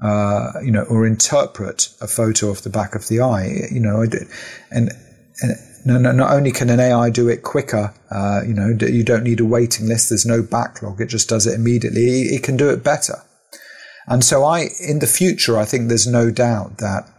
uh, 0.01 0.51
you 0.63 0.71
know, 0.71 0.83
or 0.83 1.05
interpret 1.05 1.89
a 2.01 2.07
photo 2.07 2.49
of 2.49 2.63
the 2.63 2.69
back 2.69 2.95
of 2.95 3.07
the 3.07 3.21
eye, 3.21 3.67
you 3.71 3.79
know, 3.79 4.01
and, 4.01 4.27
and 4.71 4.91
no, 5.85 5.97
no, 5.97 6.11
not 6.11 6.31
only 6.31 6.51
can 6.51 6.69
an 6.69 6.79
AI 6.79 7.09
do 7.09 7.29
it 7.29 7.43
quicker, 7.43 7.93
uh, 8.11 8.41
you 8.45 8.53
know, 8.53 8.75
you 8.79 9.03
don't 9.03 9.23
need 9.23 9.39
a 9.39 9.45
waiting 9.45 9.87
list. 9.87 10.09
There's 10.09 10.25
no 10.25 10.41
backlog. 10.41 10.99
It 10.99 11.07
just 11.07 11.29
does 11.29 11.47
it 11.47 11.53
immediately. 11.53 12.23
It 12.23 12.43
can 12.43 12.57
do 12.57 12.69
it 12.69 12.83
better. 12.83 13.21
And 14.07 14.23
so 14.23 14.43
I, 14.43 14.67
in 14.85 14.99
the 14.99 15.07
future, 15.07 15.57
I 15.57 15.65
think 15.65 15.87
there's 15.87 16.07
no 16.07 16.31
doubt 16.31 16.79
that 16.79 17.09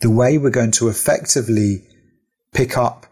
the 0.00 0.10
way 0.10 0.38
we're 0.38 0.50
going 0.50 0.72
to 0.72 0.88
effectively 0.88 1.84
pick 2.52 2.76
up 2.76 3.06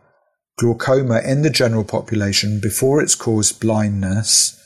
glaucoma 0.56 1.20
in 1.24 1.42
the 1.42 1.50
general 1.50 1.84
population 1.84 2.60
before 2.60 3.02
it's 3.02 3.14
caused 3.14 3.60
blindness 3.60 4.60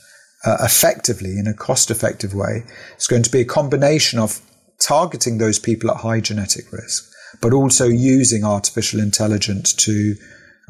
uh, 0.45 0.57
effectively 0.61 1.37
in 1.37 1.47
a 1.47 1.53
cost 1.53 1.91
effective 1.91 2.33
way 2.33 2.63
is 2.97 3.07
going 3.07 3.23
to 3.23 3.31
be 3.31 3.41
a 3.41 3.45
combination 3.45 4.19
of 4.19 4.41
targeting 4.79 5.37
those 5.37 5.59
people 5.59 5.91
at 5.91 5.97
high 5.97 6.21
genetic 6.21 6.71
risk, 6.71 7.11
but 7.41 7.53
also 7.53 7.87
using 7.87 8.43
artificial 8.43 8.99
intelligence 8.99 9.73
to 9.73 10.15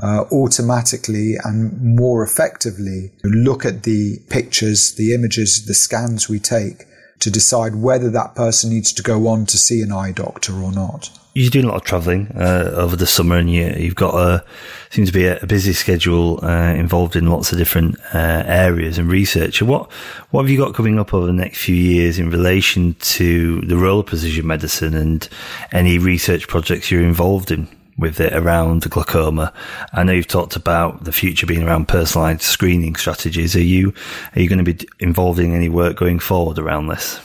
uh, 0.02 0.24
automatically 0.32 1.36
and 1.44 1.80
more 1.82 2.24
effectively 2.24 3.12
look 3.24 3.66
at 3.66 3.84
the 3.84 4.18
pictures, 4.30 4.94
the 4.94 5.14
images, 5.14 5.66
the 5.66 5.74
scans 5.74 6.30
we 6.30 6.40
take 6.40 6.86
to 7.20 7.30
decide 7.30 7.76
whether 7.76 8.10
that 8.10 8.34
person 8.34 8.70
needs 8.70 8.94
to 8.94 9.04
go 9.04 9.28
on 9.28 9.46
to 9.46 9.58
see 9.58 9.82
an 9.82 9.92
eye 9.92 10.12
doctor 10.12 10.54
or 10.54 10.72
not 10.72 11.19
you're 11.34 11.50
doing 11.50 11.66
a 11.66 11.68
lot 11.68 11.78
of 11.78 11.84
travelling 11.84 12.28
uh, 12.36 12.72
over 12.76 12.96
the 12.96 13.06
summer, 13.06 13.38
and 13.38 13.52
you, 13.52 13.66
have 13.66 13.96
got 13.96 14.16
a 14.16 14.44
seems 14.90 15.10
to 15.10 15.14
be 15.14 15.28
a, 15.28 15.46
busy 15.46 15.74
schedule 15.74 16.44
uh, 16.44 16.74
involved 16.74 17.16
in 17.16 17.28
lots 17.28 17.52
of 17.52 17.58
different 17.58 17.98
uh, 18.14 18.44
areas 18.46 18.98
and 18.98 19.10
research. 19.10 19.62
What 19.62 19.92
what 20.32 20.42
have 20.42 20.50
you 20.50 20.58
got 20.58 20.74
coming 20.74 20.98
up 20.98 21.14
over 21.14 21.26
the 21.26 21.34
next 21.34 21.60
few 21.60 21.76
years 21.76 22.18
in 22.18 22.30
relation 22.30 22.96
to 22.96 23.62
the 23.62 23.78
role 23.78 24.00
of 24.00 24.08
precision 24.08 24.48
medicine 24.48 24.96
and 24.96 25.28
any 25.72 25.98
research 25.98 26.48
projects 26.48 26.90
you're 26.90 27.04
involved 27.04 27.52
in? 27.52 27.68
With 27.98 28.22
it 28.22 28.32
around 28.32 28.90
glaucoma, 28.90 29.52
I 29.92 30.04
know 30.04 30.14
you've 30.14 30.26
talked 30.26 30.56
about 30.56 31.04
the 31.04 31.12
future 31.12 31.46
being 31.46 31.64
around 31.64 31.90
personalised 31.90 32.44
screening 32.44 32.96
strategies. 32.96 33.58
Are 33.58 33.62
you 33.62 33.94
are 34.36 34.42
you 34.42 34.48
going 34.48 34.64
to 34.64 34.74
be 34.74 34.88
involved 35.00 35.38
in 35.38 35.54
any 35.54 35.68
work 35.68 35.98
going 35.98 36.20
forward 36.20 36.60
around 36.60 36.88
this? 36.88 37.20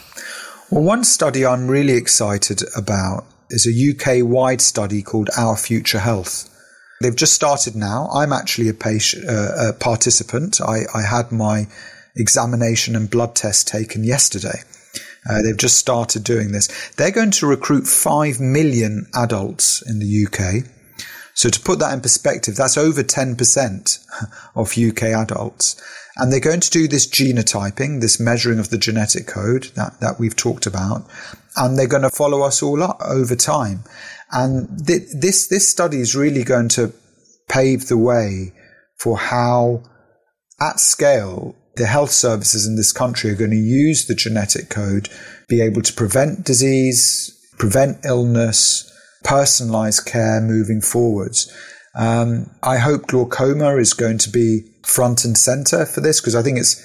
Well, 0.71 0.83
one 0.83 1.05
study 1.05 1.47
I'm 1.47 1.69
really 1.69 1.93
excited 1.93 2.63
about 2.77 3.25
is 3.55 3.67
a 3.67 4.21
UK 4.21 4.27
wide 4.27 4.61
study 4.61 5.03
called 5.03 5.31
Our 5.37 5.57
Future 5.57 6.01
Health. 6.01 6.51
They've 7.01 7.15
just 7.15 7.33
started 7.33 7.77
now. 7.77 8.09
I'm 8.13 8.33
actually 8.33 8.69
a 8.69 8.75
patient, 8.75 9.29
uh, 9.29 9.71
a 9.71 9.73
participant. 9.73 10.61
I, 10.61 10.83
I, 10.95 11.03
had 11.03 11.33
my 11.33 11.67
examination 12.17 12.97
and 12.97 13.11
blood 13.11 13.35
test 13.35 13.69
taken 13.69 14.05
yesterday. 14.05 14.63
Uh, 15.29 15.43
they've 15.43 15.57
just 15.57 15.79
started 15.79 16.25
doing 16.25 16.53
this. 16.53 16.91
They're 16.97 17.11
going 17.11 17.31
to 17.33 17.47
recruit 17.47 17.87
5 17.87 18.41
million 18.41 19.07
adults 19.15 19.83
in 19.83 19.99
the 19.99 20.27
UK. 20.27 20.67
So 21.35 21.49
to 21.49 21.61
put 21.61 21.79
that 21.81 21.93
in 21.93 22.01
perspective, 22.01 22.57
that's 22.57 22.79
over 22.79 23.03
10% 23.03 24.07
of 24.55 24.79
UK 24.79 25.03
adults. 25.15 25.77
And 26.17 26.33
they're 26.33 26.41
going 26.41 26.61
to 26.61 26.71
do 26.71 26.87
this 26.87 27.07
genotyping, 27.09 28.01
this 28.01 28.21
measuring 28.21 28.59
of 28.61 28.71
the 28.71 28.79
genetic 28.79 29.27
code 29.27 29.65
that, 29.75 30.01
that 30.01 30.21
we've 30.21 30.37
talked 30.37 30.67
about. 30.67 31.07
And 31.57 31.77
they're 31.77 31.89
going 31.89 32.03
to 32.03 32.11
follow 32.11 32.43
us 32.43 32.63
all 32.63 32.83
up 32.83 33.01
over 33.05 33.35
time. 33.35 33.85
And 34.31 34.87
th- 34.87 35.09
this, 35.13 35.49
this 35.49 35.69
study 35.69 35.99
is 35.99 36.15
really 36.15 36.45
going 36.45 36.69
to 36.71 36.93
pave 37.49 37.89
the 37.89 37.99
way 37.99 38.53
for 38.97 39.19
how 39.19 39.83
at 40.61 40.81
scale 40.81 41.57
the 41.77 41.87
health 41.87 42.11
services 42.11 42.67
in 42.67 42.77
this 42.77 42.93
country 42.93 43.31
are 43.31 43.37
going 43.37 43.51
to 43.51 43.57
use 43.57 44.07
the 44.07 44.15
genetic 44.15 44.71
code, 44.71 45.09
be 45.49 45.61
able 45.61 45.83
to 45.83 45.93
prevent 45.93 46.45
disease, 46.45 47.37
prevent 47.59 48.05
illness, 48.05 48.91
personalize 49.25 50.05
care 50.05 50.41
moving 50.41 50.81
forwards. 50.81 51.53
Um, 51.97 52.51
I 52.63 52.79
hope 52.79 53.07
glaucoma 53.07 53.77
is 53.77 53.93
going 53.93 54.19
to 54.19 54.31
be 54.31 54.63
front 54.83 55.25
and 55.25 55.39
center 55.39 55.87
for 55.87 56.01
this 56.01 56.21
because 56.21 56.35
I 56.35 56.43
think 56.43 56.59
it's 56.59 56.85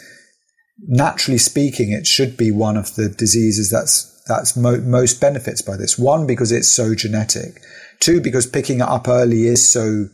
naturally 0.87 1.37
speaking, 1.37 1.91
it 1.91 2.07
should 2.07 2.37
be 2.37 2.51
one 2.51 2.77
of 2.77 2.95
the 2.95 3.09
diseases 3.09 3.69
that's 3.69 4.05
that's 4.27 4.55
mo- 4.55 4.81
most 4.81 5.19
benefits 5.19 5.61
by 5.61 5.75
this. 5.75 5.97
One, 5.97 6.27
because 6.27 6.51
it's 6.51 6.69
so 6.69 6.93
genetic. 6.93 7.61
Two, 7.99 8.21
because 8.21 8.45
picking 8.45 8.77
it 8.77 8.87
up 8.87 9.07
early 9.07 9.47
is 9.47 9.73
so 9.73 10.05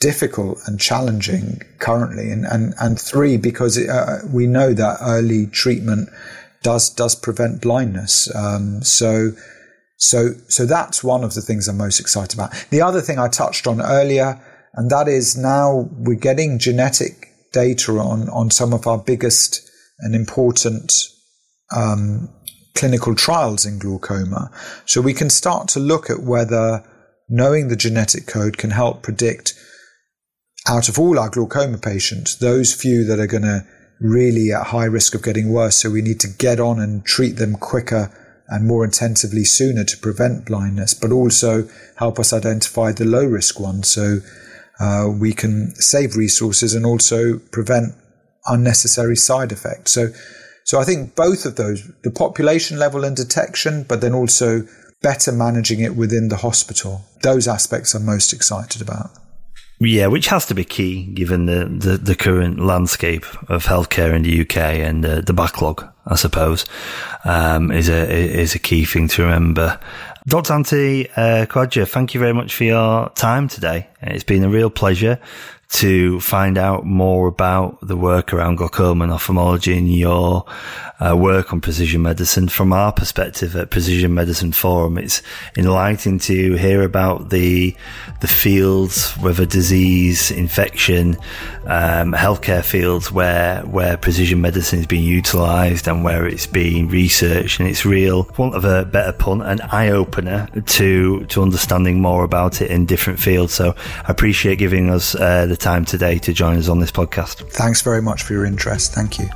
difficult 0.00 0.58
and 0.66 0.80
challenging 0.80 1.62
currently. 1.78 2.30
And, 2.30 2.44
and, 2.44 2.74
and 2.80 3.00
three, 3.00 3.36
because 3.36 3.78
it, 3.78 3.88
uh, 3.88 4.18
we 4.30 4.48
know 4.48 4.74
that 4.74 4.98
early 5.00 5.46
treatment 5.46 6.10
does, 6.62 6.90
does 6.90 7.14
prevent 7.14 7.62
blindness. 7.62 8.34
Um, 8.34 8.82
so, 8.82 9.30
so, 10.02 10.30
so 10.48 10.66
that's 10.66 11.04
one 11.04 11.22
of 11.22 11.34
the 11.34 11.40
things 11.40 11.68
I'm 11.68 11.78
most 11.78 12.00
excited 12.00 12.36
about. 12.36 12.52
The 12.70 12.82
other 12.82 13.00
thing 13.00 13.20
I 13.20 13.28
touched 13.28 13.68
on 13.68 13.80
earlier, 13.80 14.42
and 14.74 14.90
that 14.90 15.06
is 15.06 15.36
now 15.36 15.88
we're 15.92 16.18
getting 16.18 16.58
genetic 16.58 17.28
data 17.52 17.92
on, 17.92 18.28
on 18.30 18.50
some 18.50 18.72
of 18.72 18.88
our 18.88 18.98
biggest 18.98 19.70
and 20.00 20.16
important 20.16 20.92
um, 21.70 22.28
clinical 22.74 23.14
trials 23.14 23.64
in 23.64 23.78
glaucoma. 23.78 24.50
So 24.86 25.00
we 25.00 25.14
can 25.14 25.30
start 25.30 25.68
to 25.68 25.78
look 25.78 26.10
at 26.10 26.24
whether 26.24 26.84
knowing 27.28 27.68
the 27.68 27.76
genetic 27.76 28.26
code 28.26 28.58
can 28.58 28.70
help 28.70 29.04
predict 29.04 29.54
out 30.66 30.88
of 30.88 30.98
all 30.98 31.16
our 31.16 31.30
glaucoma 31.30 31.78
patients, 31.78 32.38
those 32.38 32.74
few 32.74 33.04
that 33.04 33.20
are 33.20 33.28
going 33.28 33.44
to 33.44 33.64
really 34.00 34.50
at 34.50 34.66
high 34.66 34.84
risk 34.86 35.14
of 35.14 35.22
getting 35.22 35.52
worse. 35.52 35.76
So 35.76 35.90
we 35.90 36.02
need 36.02 36.18
to 36.20 36.28
get 36.28 36.58
on 36.58 36.80
and 36.80 37.06
treat 37.06 37.36
them 37.36 37.54
quicker 37.54 38.10
and 38.48 38.66
more 38.66 38.84
intensively 38.84 39.44
sooner 39.44 39.84
to 39.84 39.96
prevent 39.98 40.44
blindness, 40.44 40.94
but 40.94 41.12
also 41.12 41.68
help 41.96 42.18
us 42.18 42.32
identify 42.32 42.92
the 42.92 43.04
low 43.04 43.24
risk 43.24 43.58
ones. 43.58 43.88
So 43.88 44.18
uh, 44.80 45.08
we 45.08 45.32
can 45.32 45.74
save 45.76 46.16
resources 46.16 46.74
and 46.74 46.84
also 46.84 47.38
prevent 47.50 47.94
unnecessary 48.46 49.16
side 49.16 49.52
effects. 49.52 49.92
So, 49.92 50.08
so 50.64 50.80
I 50.80 50.84
think 50.84 51.14
both 51.14 51.44
of 51.44 51.56
those, 51.56 51.88
the 52.02 52.10
population 52.10 52.78
level 52.78 53.04
and 53.04 53.16
detection, 53.16 53.84
but 53.84 54.00
then 54.00 54.14
also 54.14 54.66
better 55.02 55.32
managing 55.32 55.80
it 55.80 55.96
within 55.96 56.28
the 56.28 56.36
hospital. 56.36 57.02
Those 57.22 57.48
aspects 57.48 57.94
I'm 57.94 58.06
most 58.06 58.32
excited 58.32 58.80
about. 58.80 59.10
Yeah, 59.80 60.06
which 60.06 60.28
has 60.28 60.46
to 60.46 60.54
be 60.54 60.64
key 60.64 61.06
given 61.06 61.46
the, 61.46 61.64
the, 61.64 61.96
the 61.96 62.14
current 62.14 62.60
landscape 62.60 63.26
of 63.50 63.66
healthcare 63.66 64.14
in 64.14 64.22
the 64.22 64.40
UK 64.42 64.56
and 64.56 65.04
uh, 65.04 65.20
the 65.22 65.32
backlog, 65.32 65.91
I 66.06 66.16
suppose, 66.16 66.64
um, 67.24 67.70
is 67.70 67.88
a 67.88 68.10
is 68.10 68.54
a 68.54 68.58
key 68.58 68.84
thing 68.84 69.08
to 69.08 69.22
remember. 69.22 69.78
Dr. 70.26 70.52
Anthony 70.52 71.08
uh, 71.10 71.46
Khawaja, 71.46 71.88
thank 71.88 72.14
you 72.14 72.20
very 72.20 72.32
much 72.32 72.54
for 72.54 72.64
your 72.64 73.08
time 73.10 73.48
today. 73.48 73.88
It's 74.02 74.24
been 74.24 74.44
a 74.44 74.48
real 74.48 74.70
pleasure 74.70 75.18
to 75.72 76.20
find 76.20 76.58
out 76.58 76.84
more 76.84 77.28
about 77.28 77.78
the 77.80 77.96
work 77.96 78.32
around 78.32 78.56
glaucoma 78.56 79.04
and 79.04 79.12
ophthalmology 79.12 79.76
and 79.76 79.90
your 79.90 80.44
uh, 81.00 81.16
work 81.16 81.52
on 81.52 81.60
precision 81.60 82.02
medicine. 82.02 82.48
From 82.48 82.72
our 82.72 82.92
perspective 82.92 83.56
at 83.56 83.70
Precision 83.70 84.14
Medicine 84.14 84.52
Forum, 84.52 84.98
it's 84.98 85.22
enlightening 85.56 86.18
to 86.20 86.54
hear 86.54 86.82
about 86.82 87.30
the 87.30 87.74
the 88.20 88.28
fields, 88.28 89.12
whether 89.14 89.46
disease, 89.46 90.30
infection, 90.30 91.16
um, 91.64 92.12
healthcare 92.12 92.64
fields 92.64 93.10
where 93.10 93.62
where 93.62 93.96
precision 93.96 94.40
medicine 94.40 94.80
is 94.80 94.86
being 94.86 95.04
utilised 95.04 95.88
and 95.88 96.04
where 96.04 96.26
it's 96.26 96.46
being 96.46 96.88
researched, 96.88 97.58
and 97.58 97.68
it's 97.68 97.84
real, 97.84 98.30
want 98.38 98.54
of 98.54 98.64
a 98.64 98.84
better 98.84 99.12
pun, 99.12 99.40
an 99.40 99.60
eye 99.62 99.88
opener 99.88 100.48
to 100.66 101.24
to 101.26 101.42
understanding 101.42 102.00
more 102.00 102.24
about 102.24 102.60
it 102.60 102.70
in 102.70 102.86
different 102.86 103.18
fields. 103.18 103.54
So 103.54 103.74
I 104.06 104.12
appreciate 104.12 104.58
giving 104.58 104.90
us 104.90 105.14
uh, 105.14 105.46
the 105.46 105.56
time 105.62 105.84
today 105.84 106.18
to 106.18 106.32
join 106.32 106.58
us 106.58 106.68
on 106.68 106.80
this 106.80 106.90
podcast. 106.90 107.48
Thanks 107.52 107.80
very 107.82 108.02
much 108.02 108.24
for 108.24 108.32
your 108.32 108.44
interest. 108.44 108.92
Thank 108.92 109.18
you. 109.18 109.28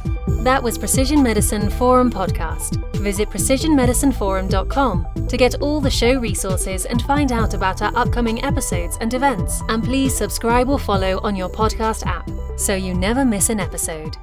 That 0.43 0.63
was 0.63 0.77
Precision 0.77 1.23
Medicine 1.23 1.71
Forum 1.71 2.11
podcast. 2.11 2.77
Visit 2.97 3.31
precisionmedicineforum.com 3.31 5.29
to 5.29 5.37
get 5.37 5.55
all 5.63 5.81
the 5.81 5.91
show 5.91 6.19
resources 6.19 6.85
and 6.87 7.01
find 7.03 7.31
out 7.33 7.55
about 7.55 7.81
our 7.81 7.97
upcoming 7.97 8.45
episodes 8.45 8.99
and 9.01 9.15
events. 9.15 9.63
And 9.69 9.83
please 9.83 10.17
subscribe 10.17 10.69
or 10.69 10.79
follow 10.79 11.21
on 11.23 11.37
your 11.37 11.49
podcast 11.49 12.05
app 12.07 12.29
so 12.59 12.75
you 12.75 12.93
never 12.93 13.25
miss 13.25 13.49
an 13.49 13.61
episode. 13.61 14.17